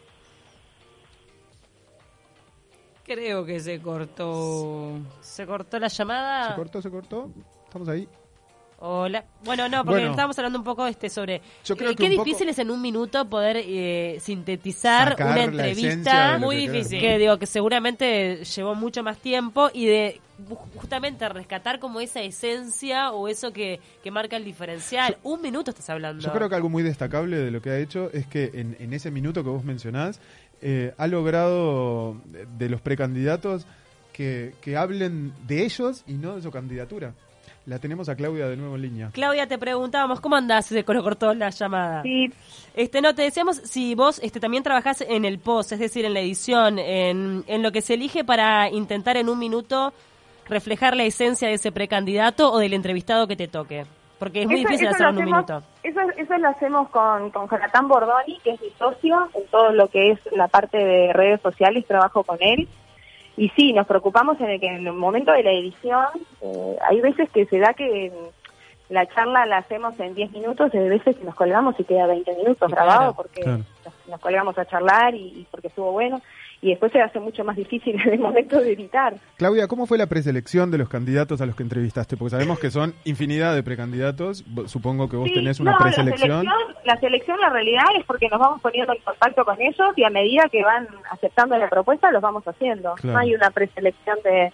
Creo 3.05 3.45
que 3.45 3.59
se 3.59 3.79
cortó. 3.79 4.99
¿Se 5.21 5.45
cortó 5.45 5.79
la 5.79 5.87
llamada? 5.87 6.49
¿Se 6.49 6.55
cortó, 6.55 6.81
se 6.81 6.89
cortó? 6.89 7.31
¿Estamos 7.65 7.87
ahí? 7.87 8.07
Hola. 8.79 9.23
Bueno, 9.43 9.69
no, 9.69 9.77
porque 9.85 10.01
Bueno. 10.01 10.11
estábamos 10.11 10.37
hablando 10.37 10.59
un 10.59 10.65
poco 10.65 10.85
este 10.85 11.09
sobre 11.09 11.41
Yo 11.63 11.77
creo 11.77 11.91
eh, 11.91 11.95
que 11.95 12.03
qué 12.03 12.09
difícil 12.09 12.49
es 12.49 12.59
en 12.59 12.69
un 12.69 12.81
minuto 12.81 13.27
poder 13.29 13.57
eh, 13.57 14.17
sintetizar 14.19 15.15
una 15.19 15.43
entrevista 15.43 16.37
muy 16.37 16.67
difícil. 16.67 16.99
que 16.99 17.17
digo 17.17 17.37
que 17.39 17.45
seguramente 17.45 18.43
llevó 18.43 18.75
mucho 18.75 19.01
más 19.01 19.17
tiempo 19.19 19.69
y 19.73 19.85
de 19.85 20.21
justamente 20.75 21.27
rescatar 21.29 21.79
como 21.79 22.01
esa 22.01 22.21
esencia 22.21 23.11
o 23.11 23.29
eso 23.29 23.53
que, 23.53 23.79
que 24.03 24.11
marca 24.11 24.35
el 24.35 24.43
diferencial. 24.43 25.17
un 25.23 25.41
minuto 25.41 25.71
estás 25.71 25.89
hablando. 25.89 26.21
Yo 26.21 26.33
creo 26.33 26.49
que 26.49 26.55
algo 26.55 26.69
muy 26.69 26.83
destacable 26.83 27.37
de 27.37 27.51
lo 27.51 27.61
que 27.61 27.69
ha 27.69 27.77
hecho 27.79 28.09
es 28.11 28.27
que 28.27 28.51
en, 28.53 28.75
en 28.79 28.93
ese 28.93 29.09
minuto 29.11 29.43
que 29.43 29.49
vos 29.49 29.63
mencionás, 29.63 30.19
eh, 30.61 30.93
ha 30.97 31.07
logrado 31.07 32.17
de 32.57 32.69
los 32.69 32.81
precandidatos 32.81 33.65
que, 34.13 34.53
que 34.61 34.77
hablen 34.77 35.33
de 35.47 35.63
ellos 35.65 36.03
y 36.07 36.13
no 36.13 36.35
de 36.35 36.41
su 36.41 36.51
candidatura. 36.51 37.13
La 37.65 37.79
tenemos 37.79 38.09
a 38.09 38.15
Claudia 38.15 38.47
de 38.47 38.57
nuevo 38.57 38.75
en 38.75 38.81
línea. 38.83 39.09
Claudia, 39.11 39.47
te 39.47 39.57
preguntábamos, 39.57 40.21
¿cómo 40.21 40.35
andás? 40.35 40.67
Se 40.67 40.83
cortó 40.83 41.33
la 41.33 41.49
llamada. 41.49 42.03
Sí, 42.03 42.31
Este, 42.75 43.01
no, 43.01 43.15
te 43.15 43.23
decíamos 43.23 43.57
si 43.57 43.95
vos 43.95 44.19
este, 44.21 44.39
también 44.39 44.61
trabajás 44.61 45.01
en 45.01 45.25
el 45.25 45.39
post, 45.39 45.71
es 45.71 45.79
decir, 45.79 46.05
en 46.05 46.13
la 46.13 46.19
edición, 46.19 46.77
en, 46.77 47.43
en 47.47 47.63
lo 47.63 47.71
que 47.71 47.81
se 47.81 47.95
elige 47.95 48.23
para 48.23 48.69
intentar 48.69 49.17
en 49.17 49.29
un 49.29 49.39
minuto 49.39 49.93
reflejar 50.47 50.95
la 50.95 51.03
esencia 51.05 51.47
de 51.47 51.55
ese 51.55 51.71
precandidato 51.71 52.51
o 52.51 52.59
del 52.59 52.73
entrevistado 52.73 53.27
que 53.27 53.35
te 53.35 53.47
toque. 53.47 53.85
Porque 54.19 54.43
es 54.43 54.45
muy 54.47 54.59
Eso- 54.59 54.67
difícil 54.69 54.87
eso 54.87 54.95
hacerlo 54.95 55.13
lo 55.13 55.19
en 55.21 55.27
un 55.27 55.33
hacemos- 55.33 55.63
minuto. 55.83 56.11
Eso, 56.11 56.21
eso 56.21 56.37
lo 56.37 56.47
hacemos 56.49 56.89
con, 56.89 57.31
con 57.31 57.49
Jonathan 57.49 57.87
Bordoni, 57.87 58.39
que 58.43 58.51
es 58.51 58.61
mi 58.61 58.69
socio 58.77 59.27
en 59.33 59.45
todo 59.47 59.71
lo 59.71 59.87
que 59.87 60.11
es 60.11 60.19
la 60.33 60.47
parte 60.47 60.77
de 60.77 61.11
redes 61.13 61.41
sociales, 61.41 61.85
trabajo 61.87 62.23
con 62.23 62.37
él. 62.41 62.67
Y 63.37 63.49
sí, 63.49 63.73
nos 63.73 63.87
preocupamos 63.87 64.39
en 64.39 64.49
el 64.49 64.59
que 64.59 64.67
en 64.67 64.87
el 64.87 64.93
momento 64.93 65.31
de 65.31 65.43
la 65.43 65.51
edición, 65.51 66.05
eh, 66.41 66.77
hay 66.87 67.01
veces 67.01 67.29
que 67.31 67.45
se 67.45 67.59
da 67.59 67.73
que 67.73 68.11
la 68.89 69.05
charla 69.07 69.45
la 69.45 69.57
hacemos 69.57 69.99
en 69.99 70.15
10 70.15 70.31
minutos 70.31 70.73
y 70.73 70.77
hay 70.77 70.89
veces 70.89 71.17
que 71.17 71.23
nos 71.23 71.35
colgamos 71.35 71.75
y 71.79 71.83
queda 71.83 72.07
20 72.07 72.35
minutos 72.35 72.71
grabado 72.71 72.99
claro, 72.99 73.15
porque 73.15 73.41
claro. 73.41 73.63
nos, 73.83 74.07
nos 74.07 74.19
colgamos 74.21 74.57
a 74.57 74.65
charlar 74.65 75.15
y, 75.15 75.39
y 75.39 75.47
porque 75.49 75.67
estuvo 75.67 75.91
bueno. 75.91 76.21
Y 76.61 76.69
después 76.69 76.91
se 76.91 77.01
hace 77.01 77.19
mucho 77.19 77.43
más 77.43 77.55
difícil 77.57 77.95
en 78.05 78.13
el 78.13 78.19
momento 78.19 78.59
de 78.59 78.73
editar. 78.73 79.13
Claudia, 79.37 79.67
¿cómo 79.67 79.85
fue 79.85 79.97
la 79.97 80.07
preselección 80.07 80.71
de 80.71 80.77
los 80.77 80.89
candidatos 80.89 81.41
a 81.41 81.45
los 81.45 81.55
que 81.55 81.63
entrevistaste? 81.63 82.17
Porque 82.17 82.31
sabemos 82.31 82.59
que 82.59 82.71
son 82.71 82.93
infinidad 83.03 83.53
de 83.53 83.61
precandidatos. 83.61 84.43
Supongo 84.65 85.07
que 85.09 85.17
vos 85.17 85.27
Sí, 85.27 85.35
tenés 85.35 85.59
una 85.59 85.73
no, 85.73 85.77
preselección. 85.79 86.45
La 86.45 86.51
selección, 86.53 86.75
la 86.85 86.97
selección, 86.97 87.39
la 87.41 87.49
realidad 87.49 87.83
es 87.99 88.05
porque 88.05 88.27
nos 88.29 88.39
vamos 88.39 88.61
poniendo 88.61 88.93
en 88.93 89.01
contacto 89.03 89.45
con 89.45 89.61
ellos 89.61 89.89
y 89.95 90.03
a 90.03 90.09
medida 90.09 90.43
que 90.51 90.63
van 90.63 90.87
aceptando 91.11 91.57
la 91.57 91.69
propuesta 91.69 92.11
los 92.11 92.21
vamos 92.21 92.43
haciendo. 92.47 92.93
Claro. 92.95 93.13
No 93.13 93.19
hay 93.19 93.35
una 93.35 93.49
preselección 93.51 94.17
de... 94.23 94.51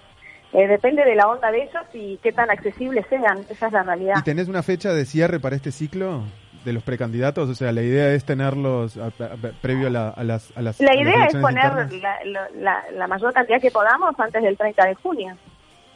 eh, 0.54 0.68
depende 0.68 1.06
de 1.06 1.16
la 1.16 1.28
onda 1.28 1.50
de 1.52 1.64
ellos 1.64 1.84
y 1.94 2.18
qué 2.24 2.32
tan 2.34 2.50
accesibles 2.50 3.06
sean. 3.10 3.40
Esa 3.50 3.68
es 3.68 3.74
la 3.74 3.84
realidad. 3.84 4.16
¿Y 4.18 4.24
tenés 4.24 4.48
una 4.50 4.64
fecha 4.64 4.92
de 4.94 5.06
cierre 5.06 5.40
para 5.40 5.56
este 5.56 5.72
ciclo 5.72 6.24
de 6.66 6.74
los 6.74 6.84
precandidatos? 6.84 7.50
O 7.50 7.56
sea, 7.56 7.72
la 7.72 7.82
idea 7.82 8.14
es 8.14 8.24
tenerlos 8.26 8.98
a- 8.98 9.06
a- 9.06 9.08
a- 9.08 9.52
previo 9.62 9.88
a, 9.88 9.90
la- 9.90 10.10
a 10.10 10.24
las, 10.24 10.52
a 10.56 10.62
las 10.62 10.80
La 10.80 10.94
las 10.94 11.02
idea 11.02 11.26
es 11.26 11.36
poner 11.36 11.74
la, 12.02 12.20
la- 12.26 12.50
la- 12.56 12.84
la 12.94 13.08
mayor 13.08 13.34
cantidad 13.34 13.60
que 13.62 13.72
podamos 13.72 14.18
antes 14.20 14.42
del 14.44 14.58
30 14.58 14.86
de 14.88 14.96
junio. 14.96 15.36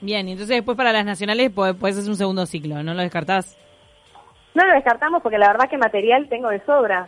Bien, 0.01 0.28
y 0.28 0.34
entonces 0.34 0.56
después 0.58 0.75
para 0.78 0.91
las 0.91 1.06
nacionales 1.06 1.51
pues, 1.54 1.73
puedes 1.75 1.97
hacer 1.97 2.10
un 2.10 2.17
segundo 2.17 2.45
ciclo, 2.45 2.84
¿no 2.84 2.93
lo 2.93 3.01
descartás? 3.01 3.58
No 4.54 4.63
lo 4.65 4.73
descartamos 4.73 5.21
porque 5.21 5.38
la 5.38 5.47
verdad 5.47 5.69
que 5.69 5.78
material 5.78 6.28
tengo 6.30 6.47
de 6.49 6.62
sobra. 6.65 7.08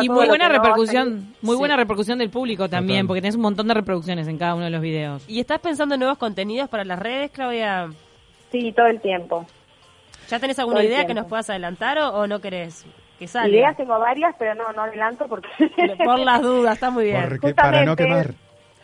Y 0.00 0.08
muy 0.08 0.26
buena 0.26 0.48
no 0.48 0.54
repercusión, 0.54 1.34
muy 1.42 1.54
Sí. 1.56 1.58
buena 1.58 1.76
repercusión 1.76 2.18
del 2.18 2.30
público 2.30 2.68
también, 2.70 3.00
Total. 3.00 3.06
porque 3.08 3.20
tenés 3.20 3.34
un 3.36 3.42
montón 3.42 3.68
de 3.68 3.74
reproducciones 3.74 4.26
en 4.26 4.38
cada 4.38 4.54
uno 4.54 4.64
de 4.64 4.70
los 4.70 4.80
videos. 4.80 5.22
¿Y 5.28 5.38
estás 5.40 5.58
pensando 5.60 5.94
en 5.96 6.00
nuevos 6.00 6.16
contenidos 6.16 6.68
para 6.70 6.84
las 6.84 6.98
redes, 6.98 7.30
Claudia? 7.30 7.88
Sí, 8.50 8.72
todo 8.72 8.86
el 8.86 9.02
tiempo. 9.02 9.44
¿Ya 10.28 10.38
tenés 10.38 10.58
alguna 10.58 10.82
idea 10.84 11.06
que 11.06 11.14
nos 11.14 11.26
puedas 11.26 11.48
adelantar 11.50 11.98
o, 11.98 12.10
o 12.10 12.26
no 12.26 12.40
querés 12.40 12.84
que 13.18 13.26
salga? 13.26 13.48
Ideas 13.48 13.76
tengo 13.76 13.98
varias, 13.98 14.34
pero 14.38 14.54
no, 14.54 14.72
no 14.72 14.82
adelanto 14.82 15.26
porque... 15.26 15.48
Por 16.04 16.18
las 16.20 16.40
dudas, 16.42 16.74
está 16.74 16.90
muy 16.90 17.04
bien. 17.06 17.24
Porque 17.28 17.54
para 17.54 17.84
no 17.84 17.92
Justamente. 17.92 18.04
quemar. 18.04 18.34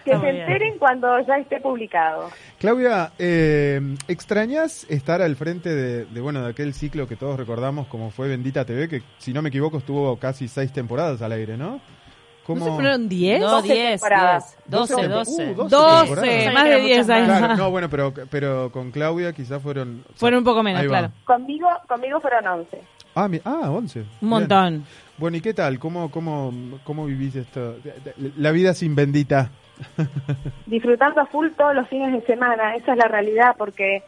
que 0.04 0.11
Está 0.11 0.20
se 0.20 0.33
bien. 0.33 0.42
enteren 0.42 0.78
cuando 0.78 1.20
ya 1.26 1.37
esté 1.38 1.61
publicado. 1.61 2.30
Claudia, 2.59 3.12
eh, 3.18 3.80
¿extrañas 4.09 4.87
estar 4.90 5.22
al 5.22 5.37
frente 5.37 5.68
de, 5.68 6.04
de, 6.07 6.20
bueno 6.20 6.42
de 6.42 6.50
aquel 6.50 6.74
ciclo 6.74 7.07
que 7.07 7.16
todos 7.16 7.38
recordamos 7.38 7.87
como 7.87 8.11
fue 8.11 8.28
Bendita 8.28 8.64
TV, 8.64 8.88
que 8.88 9.02
si 9.18 9.33
no 9.33 9.40
me 9.42 9.48
equivoco 9.50 9.78
estuvo 9.78 10.16
casi 10.18 10.48
seis 10.48 10.72
temporadas 10.72 11.22
al 11.22 11.33
aire, 11.33 11.57
¿no? 11.57 11.80
¿No 12.48 12.64
se 12.64 12.70
fueron 12.72 13.09
10? 13.09 13.40
No, 13.40 13.50
12 13.50 13.72
10, 13.72 14.00
temporadas. 14.00 14.57
12, 14.66 14.94
tempo- 14.96 15.14
12. 15.14 15.50
uh, 15.50 15.54
12, 15.68 15.68
temporadas. 16.20 16.54
más 16.54 16.64
de 16.64 16.80
10 16.80 17.11
años. 17.11 17.38
Claro, 17.38 17.57
no, 17.57 17.70
bueno, 17.70 17.88
pero, 17.90 18.12
pero 18.30 18.70
con 18.72 18.90
Claudia 18.90 19.33
quizás 19.33 19.62
fueron... 19.62 20.02
o 20.04 20.09
sea, 20.09 20.16
Fueron 20.18 20.38
un 20.38 20.44
poco 20.44 20.62
menos, 20.62 20.83
claro. 20.85 21.11
Conmigo, 21.24 21.68
conmigo 21.88 22.20
fueron 22.20 22.46
11. 22.46 22.78
Ah, 23.14 23.28
mi- 23.28 23.40
ah, 23.44 23.70
11. 23.70 24.00
Un 24.00 24.07
Bien. 24.20 24.28
montón. 24.30 24.85
Bueno, 25.16 25.37
¿y 25.37 25.40
qué 25.40 25.54
tal? 25.54 25.78
¿Cómo, 25.78 26.11
cómo, 26.11 26.52
cómo 26.85 27.07
vivís 27.07 27.37
esto? 27.37 27.76
La 28.37 28.50
vida 28.50 28.74
sin 28.74 28.94
Bendita. 28.94 29.50
disfrutando 30.66 31.20
a 31.20 31.26
full 31.26 31.48
todos 31.57 31.74
los 31.74 31.88
fines 31.88 32.12
de 32.12 32.20
semana, 32.26 32.76
esa 32.76 32.92
es 32.92 32.98
la 32.98 33.09
realidad, 33.09 33.54
porque 33.59 34.02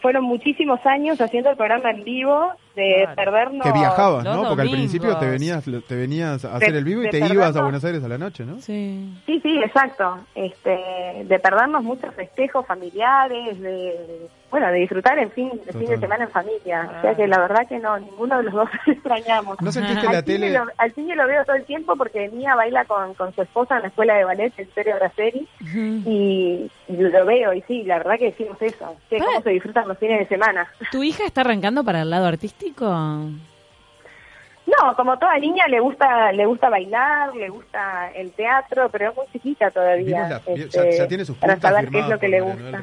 fueron 0.00 0.24
muchísimos 0.24 0.84
años 0.84 1.20
haciendo 1.20 1.50
el 1.50 1.56
programa 1.56 1.90
en 1.90 2.04
vivo, 2.04 2.52
de 2.74 2.94
Claro. 3.02 3.14
perdernos... 3.16 3.66
Que 3.66 3.72
viajabas, 3.72 4.24
Los 4.24 4.36
¿no? 4.36 4.48
Porque 4.48 4.62
al 4.62 4.70
principio 4.70 5.16
te 5.18 5.26
venías, 5.28 5.64
te 5.64 5.94
venías 5.96 6.44
a 6.44 6.56
hacer 6.56 6.72
De- 6.72 6.78
el 6.78 6.84
vivo 6.84 7.02
y 7.02 7.10
te 7.10 7.18
ibas 7.18 7.54
a. 7.56 7.62
Buenos 7.62 7.84
Aires 7.84 8.02
a 8.04 8.08
la 8.08 8.18
noche, 8.18 8.44
¿no? 8.44 8.60
Sí. 8.60 9.14
Sí, 9.26 9.40
sí, 9.40 9.58
exacto. 9.64 10.18
Este, 10.34 11.24
de 11.24 11.38
perdernos 11.38 11.82
muchos 11.82 12.14
festejos 12.14 12.66
familiares, 12.66 13.60
de 13.60 14.28
bueno, 14.52 14.70
de 14.70 14.78
disfrutar 14.78 15.18
en 15.18 15.30
fin, 15.32 15.50
de 15.66 15.72
fin 15.72 15.88
de 15.88 15.98
semana 15.98 16.24
en 16.24 16.30
familia. 16.30 16.88
O 16.98 17.00
sea 17.00 17.14
que 17.16 17.26
la 17.26 17.38
verdad 17.40 17.66
que 17.66 17.78
no, 17.78 17.98
ninguno 17.98 18.36
de 18.36 18.42
los 18.44 18.52
dos 18.52 18.68
extrañamos. 18.86 19.60
¿No 19.60 19.72
sentiste 19.72 20.06
al 20.06 20.12
la 20.12 20.22
tele? 20.22 20.50
Lo, 20.52 20.66
al 20.76 20.92
cine 20.92 21.16
lo 21.16 21.26
veo 21.26 21.44
todo 21.44 21.56
el 21.56 21.64
tiempo 21.64 21.96
porque 21.96 22.28
Mía 22.28 22.54
baila 22.54 22.84
con, 22.84 23.14
con 23.14 23.34
su 23.34 23.42
esposa 23.42 23.76
en 23.76 23.82
la 23.82 23.88
escuela 23.88 24.14
de 24.14 24.24
ballet, 24.24 24.52
en 24.58 24.68
Serio 24.74 24.94
Braceri, 24.96 25.48
y, 25.64 26.70
y 26.88 26.96
lo 26.96 27.24
veo, 27.24 27.52
y 27.54 27.62
sí, 27.62 27.82
la 27.84 27.96
verdad 27.98 28.18
que 28.18 28.26
decimos 28.26 28.60
eso, 28.60 28.94
que 29.10 29.18
cómo 29.18 29.40
se 29.40 29.50
disfrutan 29.50 29.88
los 29.88 29.96
fines 29.98 30.18
de 30.20 30.26
semana. 30.26 30.68
¿Tu 30.92 31.02
hija 31.02 31.24
está 31.24 31.40
arrancando 31.40 31.82
para 31.82 32.02
el 32.02 32.10
lado 32.10 32.26
artístico? 32.26 32.84
No, 34.64 34.94
como 34.96 35.18
toda 35.18 35.36
niña 35.38 35.66
le 35.66 35.80
gusta 35.80 36.30
le 36.32 36.46
gusta 36.46 36.68
bailar, 36.70 37.34
le 37.34 37.48
gusta 37.48 38.10
el 38.14 38.30
teatro, 38.32 38.88
pero 38.90 39.10
es 39.10 39.16
muy 39.16 39.26
chiquita 39.32 39.70
todavía. 39.70 40.28
La- 40.28 40.36
este, 40.54 40.68
ya, 40.68 40.90
ya 40.90 41.08
tiene 41.08 41.24
sus 41.24 41.36
para 41.36 41.58
saber 41.58 41.88
qué 41.88 41.98
es 41.98 42.08
lo 42.08 42.18
que 42.18 42.28
le 42.28 42.40
gusta. 42.40 42.80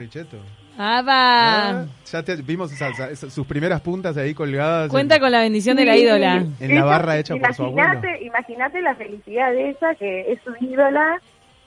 Richetto. 0.79 1.75
Ah, 1.81 1.85
Ya 2.11 2.23
te- 2.23 2.37
vimos 2.37 2.71
esa- 2.71 3.15
sus 3.15 3.45
primeras 3.45 3.81
puntas 3.81 4.15
ahí 4.17 4.33
colgadas. 4.33 4.89
Cuenta 4.89 5.15
en- 5.15 5.21
con 5.21 5.31
la 5.31 5.41
bendición 5.41 5.75
de 5.77 5.85
la 5.85 5.93
Sí, 5.93 5.99
ídola. 6.03 6.45
En 6.59 6.75
la 6.75 6.85
barra 6.85 7.17
hecha 7.17 7.35
por 7.35 7.53
su 7.53 7.63
imagínate- 7.67 8.23
Imagínate 8.25 8.81
la 8.81 8.95
felicidad 8.95 9.51
de 9.51 9.69
ella, 9.71 9.95
que 9.95 10.31
es 10.31 10.39
su 10.43 10.53
ídola, 10.63 11.19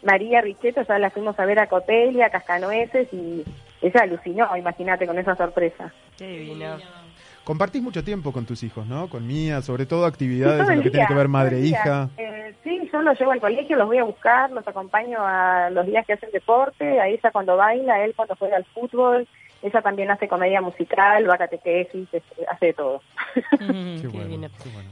María 0.03 0.41
Richetto, 0.41 0.83
ya 0.83 0.99
la 0.99 1.11
fuimos 1.11 1.39
a 1.39 1.45
ver 1.45 1.59
a 1.59 1.67
Cotelia, 1.69 2.27
a 2.27 2.31
Cascanueces, 2.31 3.07
y 3.13 3.45
ella 3.83 4.01
alucinó, 4.03 4.57
imagínate, 4.57 5.07
con 5.07 5.19
esa 5.19 5.37
sorpresa. 5.37 5.93
Qué 6.17 6.27
divino. 6.29 6.77
Compartís 7.45 7.83
mucho 7.83 8.05
tiempo 8.05 8.33
con 8.33 8.47
tus 8.47 8.63
hijos, 8.63 8.87
¿no? 8.87 9.09
Con 9.09 9.27
Mía, 9.27 9.63
sobre 9.63 9.85
todo 9.87 10.07
actividades 10.07 10.69
en 10.69 10.77
lo 10.77 10.83
que 10.83 10.91
tiene 10.91 11.07
que 11.09 11.15
ver 11.15 11.29
madre-hija. 11.29 12.09
Eh, 12.17 12.55
sí, 12.63 12.89
yo 12.93 13.03
los 13.03 13.19
llevo 13.19 13.33
al 13.33 13.41
colegio, 13.41 13.77
los 13.77 13.89
voy 13.89 13.99
a 13.99 14.05
buscar, 14.05 14.51
los 14.53 14.67
acompaño 14.67 15.19
a 15.21 15.69
los 15.71 15.85
días 15.87 16.07
que 16.07 16.13
hacen 16.13 16.31
deporte, 16.33 17.01
a 17.01 17.09
ella 17.09 17.31
cuando 17.33 17.57
baila, 17.57 18.05
él 18.05 18.13
cuando 18.15 18.37
juega 18.37 18.57
al 18.59 18.65
fútbol, 18.67 19.27
ella 19.63 19.83
también 19.83 20.11
hace 20.11 20.29
comedia 20.29 20.61
musical, 20.61 21.29
va 21.29 21.35
a 21.35 21.39
catequesis, 21.39 22.09
hace 22.49 22.67
de 22.67 22.73
todo. 22.75 23.01
Mm, 23.61 23.97
Qué 24.01 24.09
bueno, 24.09 24.49
qué 24.63 24.69
bueno. 24.71 24.91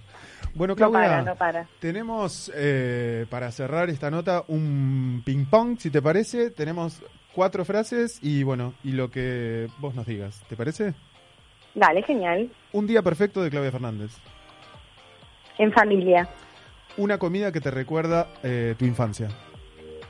Bueno, 0.52 0.72
No 0.72 0.76
Claudia, 0.76 0.98
para, 1.00 1.22
no 1.22 1.36
para. 1.36 1.66
tenemos 1.78 2.50
eh, 2.56 3.26
para 3.30 3.52
cerrar 3.52 3.88
esta 3.90 4.10
nota 4.10 4.42
un 4.48 5.22
ping 5.24 5.44
pong, 5.46 5.78
si 5.78 5.90
te 5.90 6.02
parece. 6.02 6.50
Tenemos 6.50 7.00
cuatro 7.32 7.64
frases 7.64 8.18
y 8.22 8.42
bueno, 8.42 8.74
y 8.82 8.92
lo 8.92 9.10
que 9.12 9.68
vos 9.78 9.94
nos 9.94 10.06
digas. 10.06 10.42
¿Te 10.48 10.56
parece? 10.56 10.94
Dale, 11.74 12.02
genial. 12.02 12.50
Un 12.72 12.86
día 12.86 13.02
perfecto 13.02 13.42
de 13.42 13.50
Claudia 13.50 13.70
Fernández. 13.70 14.12
En 15.58 15.72
familia, 15.72 16.28
Una 16.96 17.18
comida 17.18 17.52
que 17.52 17.60
te 17.60 17.70
recuerda 17.70 18.28
eh, 18.42 18.74
tu 18.78 18.84
infancia. 18.84 19.28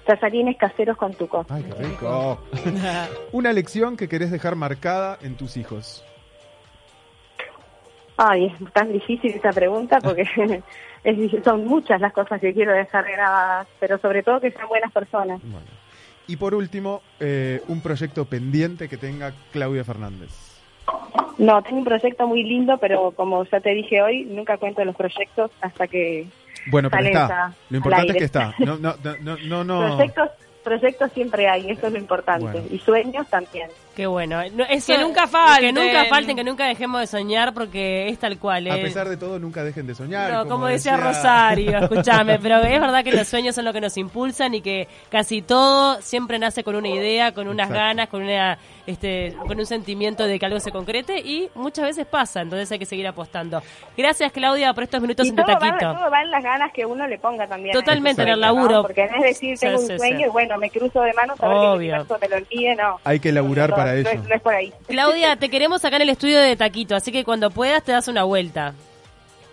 tallarines 0.07 0.57
caseros 0.57 0.97
con 0.97 1.13
tuco. 1.15 1.45
Ay, 1.49 1.65
qué 1.65 1.75
rico. 1.85 2.41
Una 3.33 3.53
lección 3.53 3.97
que 3.97 4.09
querés 4.09 4.31
dejar 4.31 4.57
marcada 4.57 5.19
en 5.23 5.37
tus 5.37 5.57
hijos. 5.57 6.05
Ay, 8.17 8.47
es 8.47 8.73
tan 8.73 8.93
difícil 8.93 9.33
esa 9.33 9.51
pregunta 9.51 9.99
porque 10.01 10.23
es 11.05 11.45
son 11.45 11.65
muchas 11.67 12.01
las 12.01 12.13
cosas 12.13 12.41
que 12.41 12.53
quiero 12.53 12.73
dejar 12.73 13.11
grabadas, 13.11 13.67
pero 13.79 13.99
sobre 13.99 14.23
todo 14.23 14.41
que 14.41 14.51
sean 14.51 14.69
buenas 14.69 14.93
personas. 14.93 15.41
Bueno. 15.43 15.67
Y 16.27 16.37
por 16.37 16.55
último, 16.55 17.03
eh, 17.19 17.63
un 17.69 17.81
proyecto 17.81 18.25
pendiente 18.25 18.89
que 18.89 18.97
tenga 18.97 19.33
Claudia 19.53 19.85
Fernández. 19.85 20.50
No, 21.39 21.63
tengo 21.63 21.79
un 21.79 21.85
proyecto 21.85 22.27
muy 22.27 22.43
lindo, 22.45 22.79
pero 22.79 23.13
como 23.13 23.45
ya 23.45 23.61
te 23.61 23.71
dije 23.71 24.03
hoy, 24.03 24.25
nunca 24.25 24.59
cuento 24.59 24.85
los 24.85 24.97
proyectos 24.97 25.51
hasta 25.61 25.87
que 25.87 26.27
Bueno, 26.71 26.91
pero 26.91 27.07
está. 27.07 27.55
Lo 27.71 27.77
importante 27.79 28.13
es 28.13 28.19
que 28.19 28.25
está. 28.25 28.55
No, 28.59 28.77
no, 28.77 28.95
no, 29.23 29.37
no, 29.39 29.65
no. 29.65 29.81
proyectos 29.97 30.31
proyectos 30.63 31.11
siempre 31.13 31.49
hay, 31.49 31.71
eso 31.71 31.87
es 31.87 31.93
lo 31.93 31.99
importante. 31.99 32.45
Bueno. 32.45 32.67
Y 32.71 32.79
sueños 32.79 33.29
también. 33.29 33.71
Qué 33.95 34.07
bueno. 34.07 34.41
No, 34.53 34.65
eso- 34.65 34.93
Que 34.95 34.99
nunca 34.99 35.27
falten. 35.27 35.75
Que 35.75 35.81
nunca 35.81 36.05
falten, 36.07 36.37
que 36.37 36.45
nunca 36.45 36.67
dejemos 36.67 37.01
de 37.01 37.07
soñar 37.07 37.53
porque 37.53 38.09
es 38.09 38.19
tal 38.19 38.39
cual. 38.39 38.67
A 38.69 38.77
eh. 38.79 38.83
pesar 38.83 39.09
de 39.09 39.17
todo, 39.17 39.39
nunca 39.39 39.65
dejen 39.65 39.87
de 39.87 39.95
soñar. 39.95 40.33
No, 40.33 40.47
como, 40.47 40.67
decía, 40.67 40.97
Rosario, 40.97 41.77
escúchame, 41.83 42.39
pero 42.39 42.59
es 42.63 42.81
verdad 42.81 43.03
que 43.05 43.13
los 43.13 43.27
sueños 43.29 43.55
son 43.55 43.65
lo 43.65 43.73
que 43.73 43.81
nos 43.81 43.97
impulsan 43.97 44.55
y 44.55 44.61
que 44.63 44.89
casi 45.11 45.43
todo 45.43 46.01
siempre 46.03 46.39
nace 46.39 46.63
con 46.65 46.77
una 46.77 46.89
idea, 46.89 47.33
con 47.33 47.49
unas 47.49 47.69
Exacto. 47.69 47.85
ganas, 47.85 48.09
con 48.09 48.23
una 48.23 48.59
este 48.87 49.37
con 49.47 49.59
un 49.59 49.67
sentimiento 49.67 50.25
de 50.27 50.39
que 50.39 50.47
algo 50.47 50.59
se 50.59 50.73
concrete 50.73 51.19
y 51.19 51.49
muchas 51.55 51.85
veces 51.85 52.07
pasa, 52.07 52.41
entonces 52.41 52.71
hay 52.73 52.79
que 52.79 52.87
seguir 52.87 53.07
apostando. 53.07 53.63
Gracias 53.97 54.33
Claudia 54.33 54.73
por 54.73 54.85
estos 54.85 55.01
minutos 55.01 55.27
Y 55.27 55.31
en 55.31 55.37
todo 55.37 55.47
va, 55.47 55.59
Taquito. 55.59 55.93
todo 55.95 56.11
va 56.11 56.23
en 56.23 56.31
las 56.31 56.43
ganas 56.43 56.73
que 56.73 56.87
uno 56.87 57.07
le 57.07 57.19
ponga 57.19 57.47
también. 57.47 57.77
a 57.77 57.79
Totalmente, 57.81 58.23
en 58.23 58.29
el 58.29 58.35
sueño, 58.41 58.53
¿no? 58.55 58.55
laburo. 58.61 58.83
Porque 58.83 59.07
no 59.09 59.17
es 59.17 59.23
decir, 59.23 59.57
Sí, 59.59 59.67
tengo 59.67 59.79
sí, 59.79 59.93
un 59.93 59.99
sueño 59.99 60.19
sí. 60.19 60.25
y 60.25 60.29
bueno, 60.29 60.57
me 60.59 60.71
cruzo 60.71 61.03
de 61.03 61.13
manos 61.13 61.39
a 61.41 61.49
ver 61.49 61.57
que 61.57 61.67
Obvio. 61.67 62.07
me 62.21 62.29
lo 62.29 62.37
envíe, 62.37 62.75
no. 62.77 62.99
Hay 63.05 63.21
que 63.21 63.33
laburar 63.33 63.71
No, 63.71 63.77
para 63.91 64.03
no 64.03 64.09
ello. 64.11 64.23
es- 64.23 64.29
no 64.29 64.35
es 64.35 64.41
por 64.43 64.55
ahí. 64.55 64.73
Claudia, 64.89 65.37
te 65.37 65.49
queremos 65.49 65.85
acá 65.85 65.97
en 65.97 66.03
el 66.03 66.11
estudio 66.11 66.41
de 66.41 66.57
Taquito, 66.57 66.95
así 66.97 67.13
que 67.13 67.25
cuando 67.25 67.51
puedas 67.51 67.83
te 67.85 67.93
das 67.93 68.09
una 68.09 68.25
vuelta. 68.25 68.75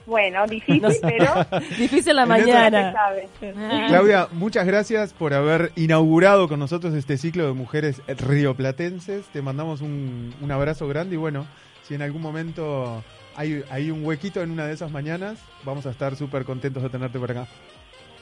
Bueno, 0.06 0.45
difícil, 0.47 0.82
No 0.82 0.89
pero 1.02 1.60
Difícil 1.78 2.15
la 2.15 2.23
se 2.23 2.30
mañana. 2.30 2.93
sabe. 2.93 3.28
Claudia, 3.89 4.28
muchas 4.32 4.65
gracias 4.65 5.12
por 5.13 5.34
haber 5.34 5.71
inaugurado 5.76 6.47
con 6.47 6.60
nosotros 6.60 6.93
este 6.93 7.17
ciclo 7.17 7.45
de 7.47 7.54
mujeres 7.54 8.02
rioplatenses. 8.08 9.26
Te 9.28 9.41
mandamos 9.41 9.82
un, 9.82 10.34
un 10.41 10.52
abrazo 10.52 10.88
grande 10.88 11.15
y 11.15 11.17
bueno, 11.17 11.45
si 11.88 11.95
en 11.95 12.02
algún 12.02 12.21
momento 12.21 13.04
hay, 13.36 13.63
hay 13.69 13.91
un 13.91 14.06
huequito 14.06 14.41
en 14.41 14.52
una 14.52 14.65
de 14.65 14.73
esas 14.73 14.91
mañanas, 14.91 15.39
vamos 15.65 15.86
a 15.86 15.91
estar 15.91 16.15
súper 16.15 16.45
contentos 16.45 16.82
de 16.84 16.89
tenerte 16.89 17.19
por 17.19 17.30
acá. 17.32 17.47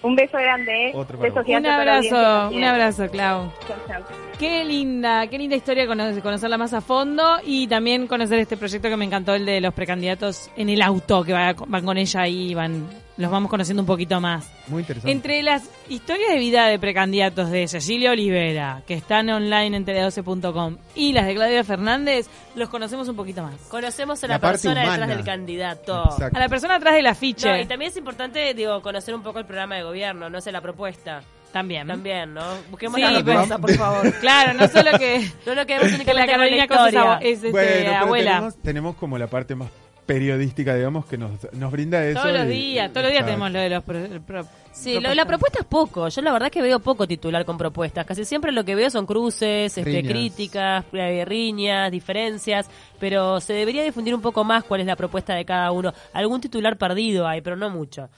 Un 0.06 0.16
beso 0.16 0.38
grande, 0.38 0.90
¿eh? 0.90 0.92
Otro 0.94 1.18
vos. 1.18 1.28
Un 1.48 1.66
abrazo, 1.66 2.50
un 2.56 2.64
abrazo, 2.64 3.10
Clau. 3.10 3.52
Chau, 3.68 3.78
chau. 3.88 4.04
Qué 4.40 4.64
linda, 4.64 5.26
qué 5.28 5.38
linda 5.38 5.56
historia 5.56 5.88
cono- 5.88 6.22
conocerla 6.22 6.58
más 6.58 6.74
a 6.74 6.82
fondo 6.82 7.38
y 7.46 7.68
también 7.68 8.06
conocer 8.06 8.38
este 8.40 8.58
proyecto 8.58 8.90
que 8.90 8.98
me 8.98 9.06
encantó, 9.06 9.34
el 9.34 9.46
de 9.46 9.62
los 9.62 9.74
precandidatos 9.74 10.50
en 10.58 10.70
el 10.70 10.82
auto, 10.82 11.24
que 11.24 11.34
va- 11.34 11.54
van 11.68 11.86
con 11.86 11.98
ella 11.98 12.28
y 12.28 12.54
van, 12.54 12.86
los 13.18 13.32
vamos 13.32 13.50
conociendo 13.50 13.82
un 13.82 13.88
poquito 13.88 14.20
más. 14.20 14.50
Muy 14.68 14.82
interesante. 14.82 15.12
Entre 15.12 15.42
las 15.44 15.64
historias 15.90 16.32
de 16.32 16.38
vida 16.40 16.68
de 16.68 16.78
precandidatos 16.80 17.50
de 17.50 17.68
Cecilia 17.68 18.12
Olivera, 18.12 18.82
que 18.88 18.94
están 18.94 19.30
online 19.30 19.78
en 19.78 19.86
tele12.com, 19.86 20.78
y 20.96 21.14
las 21.14 21.26
de 21.26 21.36
Claudia 21.36 21.64
Fernández, 21.64 22.28
los 22.56 22.70
conocemos 22.70 23.08
un 23.08 23.16
poquito 23.16 23.42
más. 23.44 23.56
Conocemos 23.70 24.24
a 24.24 24.28
La 24.28 24.34
la, 24.36 24.40
persona 24.40 24.82
humana. 24.84 24.92
detrás 25.08 25.18
del 25.18 25.26
candidato. 25.26 26.04
Exacto. 26.12 26.38
A 26.38 26.40
la 26.40 26.50
persona 26.50 26.76
atrás 26.76 26.96
del 26.96 27.08
afiche. 27.08 27.50
No, 27.50 27.58
y 27.60 27.66
también 27.66 27.92
es 27.92 27.98
importante, 27.98 28.54
digo, 28.54 28.82
conocer 28.82 29.16
un 29.16 29.24
poco 29.24 29.40
el 29.40 29.46
programa 29.46 29.76
de 29.76 29.84
gobierno, 29.84 30.30
no 30.30 30.42
sé, 30.42 30.52
la 30.52 30.62
propuesta. 30.62 31.22
También. 31.54 31.88
También, 31.88 32.34
¿no? 32.34 32.42
Busquemos 32.70 32.96
Sí, 32.98 33.02
la 33.02 33.12
respuesta, 33.12 33.58
por 33.58 33.72
favor. 33.76 34.12
Claro, 34.20 34.54
no 34.56 34.68
solo 34.68 34.98
que, 35.00 35.26
No 35.46 35.56
nos 35.56 35.66
quedemos 35.66 35.88
que 35.90 35.96
únicamente 35.96 36.14
la 36.14 36.22
con 36.22 36.28
la 36.28 36.28
Carolina 36.28 36.68
Cosa 36.68 36.88
es, 36.90 36.94
historia. 36.94 37.12
abo- 37.14 37.22
es, 37.22 37.36
este, 37.38 37.52
bueno, 37.52 37.70
pero 37.78 37.96
abuela. 37.96 38.32
tenemos, 38.32 38.56
tenemos 38.62 38.96
como 38.98 39.18
la 39.18 39.28
parte 39.28 39.56
más 39.56 39.70
periodística, 40.06 40.76
digamos, 40.76 41.06
que 41.06 41.18
nos, 41.18 41.32
nos 41.54 41.72
brinda 41.72 42.04
eso. 42.06 42.22
Todos 42.22 42.34
los 42.34 42.46
y- 42.46 42.50
días, 42.50 42.92
todos 42.92 43.04
los 43.04 43.12
días 43.12 43.26
tenemos 43.26 43.52
lo 43.52 43.60
de 43.60 43.70
los... 43.70 43.84
pro- 43.84 44.22
pro- 44.26 44.46
Sí, 44.72 45.00
lo- 45.00 45.14
la 45.16 45.26
propuesta 45.26 45.60
es 45.62 45.66
poco. 45.66 46.10
Yo 46.10 46.22
la 46.22 46.34
verdad 46.34 46.52
que 46.52 46.62
veo 46.62 46.80
poco 46.80 47.08
titular 47.08 47.46
con 47.46 47.58
propuestas. 47.58 48.06
Casi 48.06 48.26
siempre 48.26 48.52
lo 48.52 48.66
que 48.66 48.76
veo 48.76 48.90
son 48.90 49.06
cruces, 49.06 49.78
este, 49.78 50.04
críticas, 50.04 50.84
eh, 50.92 51.24
riñas, 51.26 51.90
diferencias, 51.92 52.70
pero 53.00 53.40
se 53.40 53.54
debería 53.54 53.84
difundir 53.84 54.14
un 54.14 54.22
poco 54.22 54.44
más 54.44 54.66
cuál 54.66 54.82
es 54.82 54.88
la 54.88 54.98
propuesta 54.98 55.34
de 55.34 55.46
cada 55.46 55.72
uno. 55.72 55.94
Algún 56.12 56.42
titular 56.42 56.76
perdido 56.78 57.26
hay, 57.26 57.40
pero 57.42 57.56
no 57.56 57.70
mucho. 57.70 58.10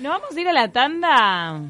Nos 0.00 0.10
vamos 0.12 0.36
a 0.36 0.40
ir 0.40 0.48
a 0.48 0.52
la 0.52 0.68
tanda. 0.72 1.60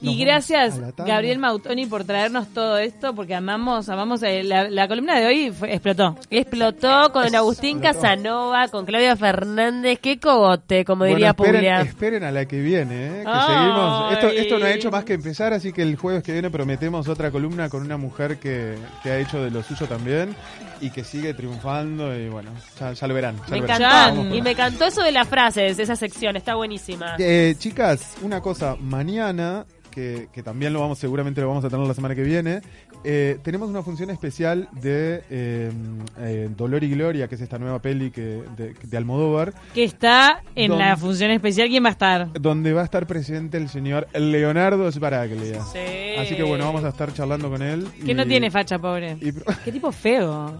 Y 0.00 0.18
gracias. 0.22 0.78
Gabriel 0.98 1.38
Mautoni, 1.38 1.86
por 1.86 2.04
traernos 2.04 2.48
todo 2.48 2.76
esto, 2.78 3.14
porque 3.14 3.34
amamos, 3.34 3.88
amamos. 3.88 4.22
eh, 4.22 4.42
la, 4.44 4.68
la 4.68 4.88
columna 4.88 5.18
de 5.18 5.26
hoy 5.26 5.50
fue- 5.50 5.72
explotó. 5.72 6.16
Explotó 6.28 7.12
con 7.12 7.34
Agustín 7.34 7.78
Explotó. 7.82 8.02
Casanova, 8.02 8.68
con 8.68 8.84
Claudia 8.84 9.16
Fernández. 9.16 9.98
Qué 10.00 10.20
cogote, 10.20 10.84
como 10.84 10.98
Bueno, 11.00 11.14
diría 11.16 11.30
esperen, 11.30 11.54
Puglia. 11.54 11.80
esperen 11.80 12.24
a 12.24 12.30
la 12.30 12.44
que 12.44 12.60
viene, 12.60 13.06
¿eh? 13.06 13.24
que 13.24 13.52
seguimos. 13.52 14.12
Esto, 14.12 14.28
esto 14.28 14.58
no 14.58 14.66
ha 14.66 14.70
hecho 14.72 14.90
más 14.90 15.04
que 15.04 15.14
empezar, 15.14 15.52
así 15.54 15.72
que 15.72 15.82
el 15.82 15.96
jueves 15.96 16.22
que 16.22 16.32
viene 16.32 16.50
prometemos 16.50 17.08
otra 17.08 17.30
columna 17.30 17.68
con 17.70 17.82
una 17.82 17.96
mujer 17.96 18.38
que, 18.38 18.74
que 19.02 19.10
ha 19.10 19.18
hecho 19.18 19.42
de 19.42 19.50
lo 19.50 19.62
suyo 19.62 19.86
también 19.86 20.36
y 20.80 20.90
que 20.90 21.04
sigue 21.04 21.34
triunfando 21.34 22.14
y 22.18 22.28
bueno, 22.28 22.50
ya, 22.78 22.92
ya 22.92 23.06
lo 23.06 23.14
verán. 23.14 23.36
ya 23.36 23.42
Me 23.50 23.56
lo 23.56 23.62
verán. 23.62 23.82
encantó. 23.82 23.96
Vamos 23.96 24.26
por 24.26 24.36
Y 24.36 24.42
me 24.42 24.50
encantó 24.50 24.84
eso 24.86 25.02
de 25.02 25.12
las 25.12 25.28
frases, 25.28 25.78
esa 25.78 25.96
sección, 25.96 26.36
está 26.36 26.54
buenísima. 26.54 27.16
Eh, 27.18 27.54
chicas, 27.58 28.16
una 28.22 28.40
cosa, 28.40 28.76
mañana, 28.78 29.64
que, 29.90 30.28
que 30.32 30.42
también 30.42 30.72
lo 30.72 30.80
vamos, 30.80 30.98
seguramente 30.98 31.40
lo 31.40 31.48
vamos 31.48 31.64
a 31.64 31.70
tener 31.70 31.86
la 31.86 31.94
semana 31.94 32.14
que 32.14 32.22
viene, 32.22 32.60
eh, 33.08 33.38
tenemos 33.42 33.68
una 33.70 33.82
función 33.82 34.10
especial 34.10 34.68
de 34.72 35.22
eh, 35.30 35.70
eh, 36.18 36.48
Dolor 36.56 36.82
y 36.82 36.90
Gloria, 36.90 37.28
que 37.28 37.36
es 37.36 37.40
esta 37.40 37.56
nueva 37.58 37.80
peli 37.80 38.10
que, 38.10 38.42
de, 38.56 38.74
de 38.82 38.96
Almodóvar, 38.96 39.54
Que 39.72 39.84
está 39.84 40.42
en 40.56 40.76
la 40.76 40.96
función 40.96 41.30
especial. 41.30 41.68
¿Quién 41.68 41.84
va 41.84 41.88
a 41.88 41.92
estar? 41.92 42.32
donde 42.40 42.72
va 42.72 42.80
a 42.80 42.84
estar 42.84 43.06
presente 43.06 43.56
el 43.58 43.68
señor 43.68 44.08
Leonardo 44.12 44.90
Sbaraglia. 44.90 45.62
Sí. 45.72 46.16
Así 46.18 46.34
que 46.34 46.42
bueno, 46.42 46.64
vamos 46.66 46.82
a 46.84 46.88
estar 46.88 47.12
charlando 47.14 47.48
con 47.48 47.62
él. 47.62 47.86
Que 48.04 48.12
no 48.14 48.26
tiene 48.26 48.50
facha, 48.50 48.78
pobre. 48.78 49.16
y- 49.20 49.32
Qué 49.64 49.70
tipo 49.72 49.92
feo. 49.92 50.52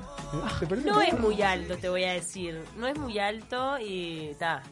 ¿Te 0.61 0.66
parece 0.66 0.88
No 0.88 1.00
es 1.00 1.18
muy 1.18 1.40
alto, 1.42 1.76
te 1.76 1.88
voy 1.88 2.04
a 2.04 2.12
decir. 2.12 2.61
No 2.78 2.87
es 2.87 2.98
muy 2.98 3.18
alto 3.18 3.78
y 3.78 4.28
está. 4.30 4.62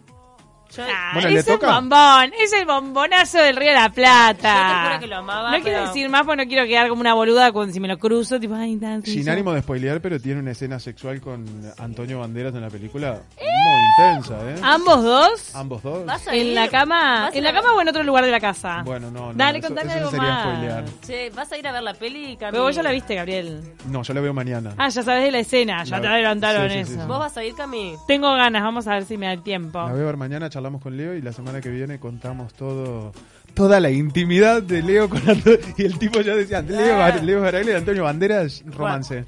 Yo, 0.76 0.82
Bueno, 1.14 1.28
¿le 1.28 1.38
es 1.40 1.46
el 1.48 1.54
toca? 1.54 1.74
bombón, 1.80 2.32
es 2.40 2.52
el 2.52 2.66
bombonazo 2.66 3.38
del 3.38 3.56
Río 3.56 3.68
de 3.68 3.74
la 3.74 3.88
Plata. 3.90 4.68
Yo 4.68 4.74
te 4.82 4.88
juro 4.88 5.00
que 5.00 5.06
lo 5.06 5.16
amaba, 5.16 5.56
No 5.56 5.62
quiero 5.62 5.86
decir 5.86 6.08
más 6.08 6.22
porque 6.24 6.44
no 6.44 6.48
quiero 6.48 6.66
quedar 6.66 6.88
como 6.88 7.00
una 7.00 7.14
boluda 7.14 7.52
cuando 7.52 7.72
si 7.72 7.80
me 7.80 7.88
lo 7.88 7.98
cruzo, 7.98 8.40
tipo, 8.40 8.54
ay, 8.54 8.76
tan 8.76 9.02
Sin 9.04 9.28
ánimo 9.28 9.52
de 9.52 9.62
spoilear, 9.62 10.00
pero 10.00 10.18
tiene 10.20 10.40
una 10.40 10.50
escena 10.52 10.78
sexual 10.80 11.20
con 11.20 11.44
Antonio 11.78 12.18
Banderas 12.20 12.54
en 12.54 12.60
la 12.62 12.70
película 12.70 13.20
muy 13.64 13.82
intensa, 13.84 14.34
¿eh? 14.50 14.54
¿Ambos 14.62 15.02
dos? 15.02 15.54
Ambos 15.54 15.82
dos. 15.82 16.04
¿Vas 16.06 16.28
a 16.28 16.34
¿En 16.36 16.48
ir? 16.48 16.54
la 16.54 16.68
cama? 16.68 17.22
¿Vas 17.24 17.34
a 17.34 17.38
¿En 17.38 17.44
la 17.44 17.52
cama 17.52 17.72
o 17.74 17.80
en 17.80 17.88
otro 17.88 18.02
lugar 18.04 18.24
de 18.24 18.30
la 18.30 18.38
casa? 18.40 18.82
Bueno, 18.84 19.10
no, 19.10 19.28
no. 19.32 19.34
Dale, 19.34 19.58
eso- 19.58 19.68
contame 19.68 19.88
eso 19.90 19.98
algo 19.98 20.10
sería 20.10 20.28
más. 20.28 20.42
spoilear. 20.44 20.84
Che, 21.04 21.30
¿Vas 21.30 21.50
a 21.52 21.58
ir 21.58 21.66
a 21.66 21.72
ver 21.72 21.82
la 21.82 21.94
peli, 21.94 22.36
Cami? 22.36 22.52
Pero 22.52 22.62
vos 22.64 22.76
ya 22.76 22.82
la 22.82 22.90
viste, 22.92 23.14
Gabriel. 23.14 23.62
No, 23.90 24.02
yo 24.02 24.14
la 24.14 24.20
veo 24.20 24.34
mañana. 24.34 24.74
Ah, 24.76 24.88
ya 24.90 25.02
sabes 25.02 25.24
de 25.24 25.32
la 25.32 25.38
escena, 25.38 25.82
ya 25.84 25.96
La- 25.96 26.02
te 26.02 26.08
adelantaron 26.08 26.68
sí, 26.68 26.78
sí, 26.78 26.84
sí, 26.84 26.92
eso. 26.92 27.02
sí. 27.02 27.08
¿Vos 27.08 27.18
vas 27.18 27.36
a 27.36 27.42
ir, 27.44 27.54
Cami? 27.54 27.94
Tengo 28.06 28.32
ganas, 28.34 28.62
vamos 28.62 28.86
a 28.86 28.92
ver 28.94 29.04
si 29.06 29.16
me 29.16 29.26
da 29.26 29.32
el 29.32 29.42
tiempo. 29.42 29.78
La 29.78 29.92
voy 29.92 30.02
a 30.02 30.04
ver 30.04 30.16
mañana, 30.16 30.50
charlamos 30.50 30.82
con 30.82 30.96
Leo 30.96 31.14
y 31.14 31.22
la 31.22 31.32
semana 31.32 31.60
que 31.60 31.70
viene 31.70 31.98
contamos 31.98 32.52
todo, 32.54 33.12
toda 33.54 33.80
la 33.80 33.90
intimidad 33.90 34.62
de 34.62 34.82
Leo 34.82 35.08
con 35.08 35.20
Anto- 35.28 35.50
y 35.78 35.82
el 35.84 35.98
tipo 35.98 36.20
ya 36.20 36.34
decía, 36.34 36.60
Leo, 36.60 37.22
Leo 37.22 37.40
Baraglia 37.40 37.72
y 37.72 37.76
Antonio 37.76 38.04
Banderas, 38.04 38.62
romance. 38.66 39.24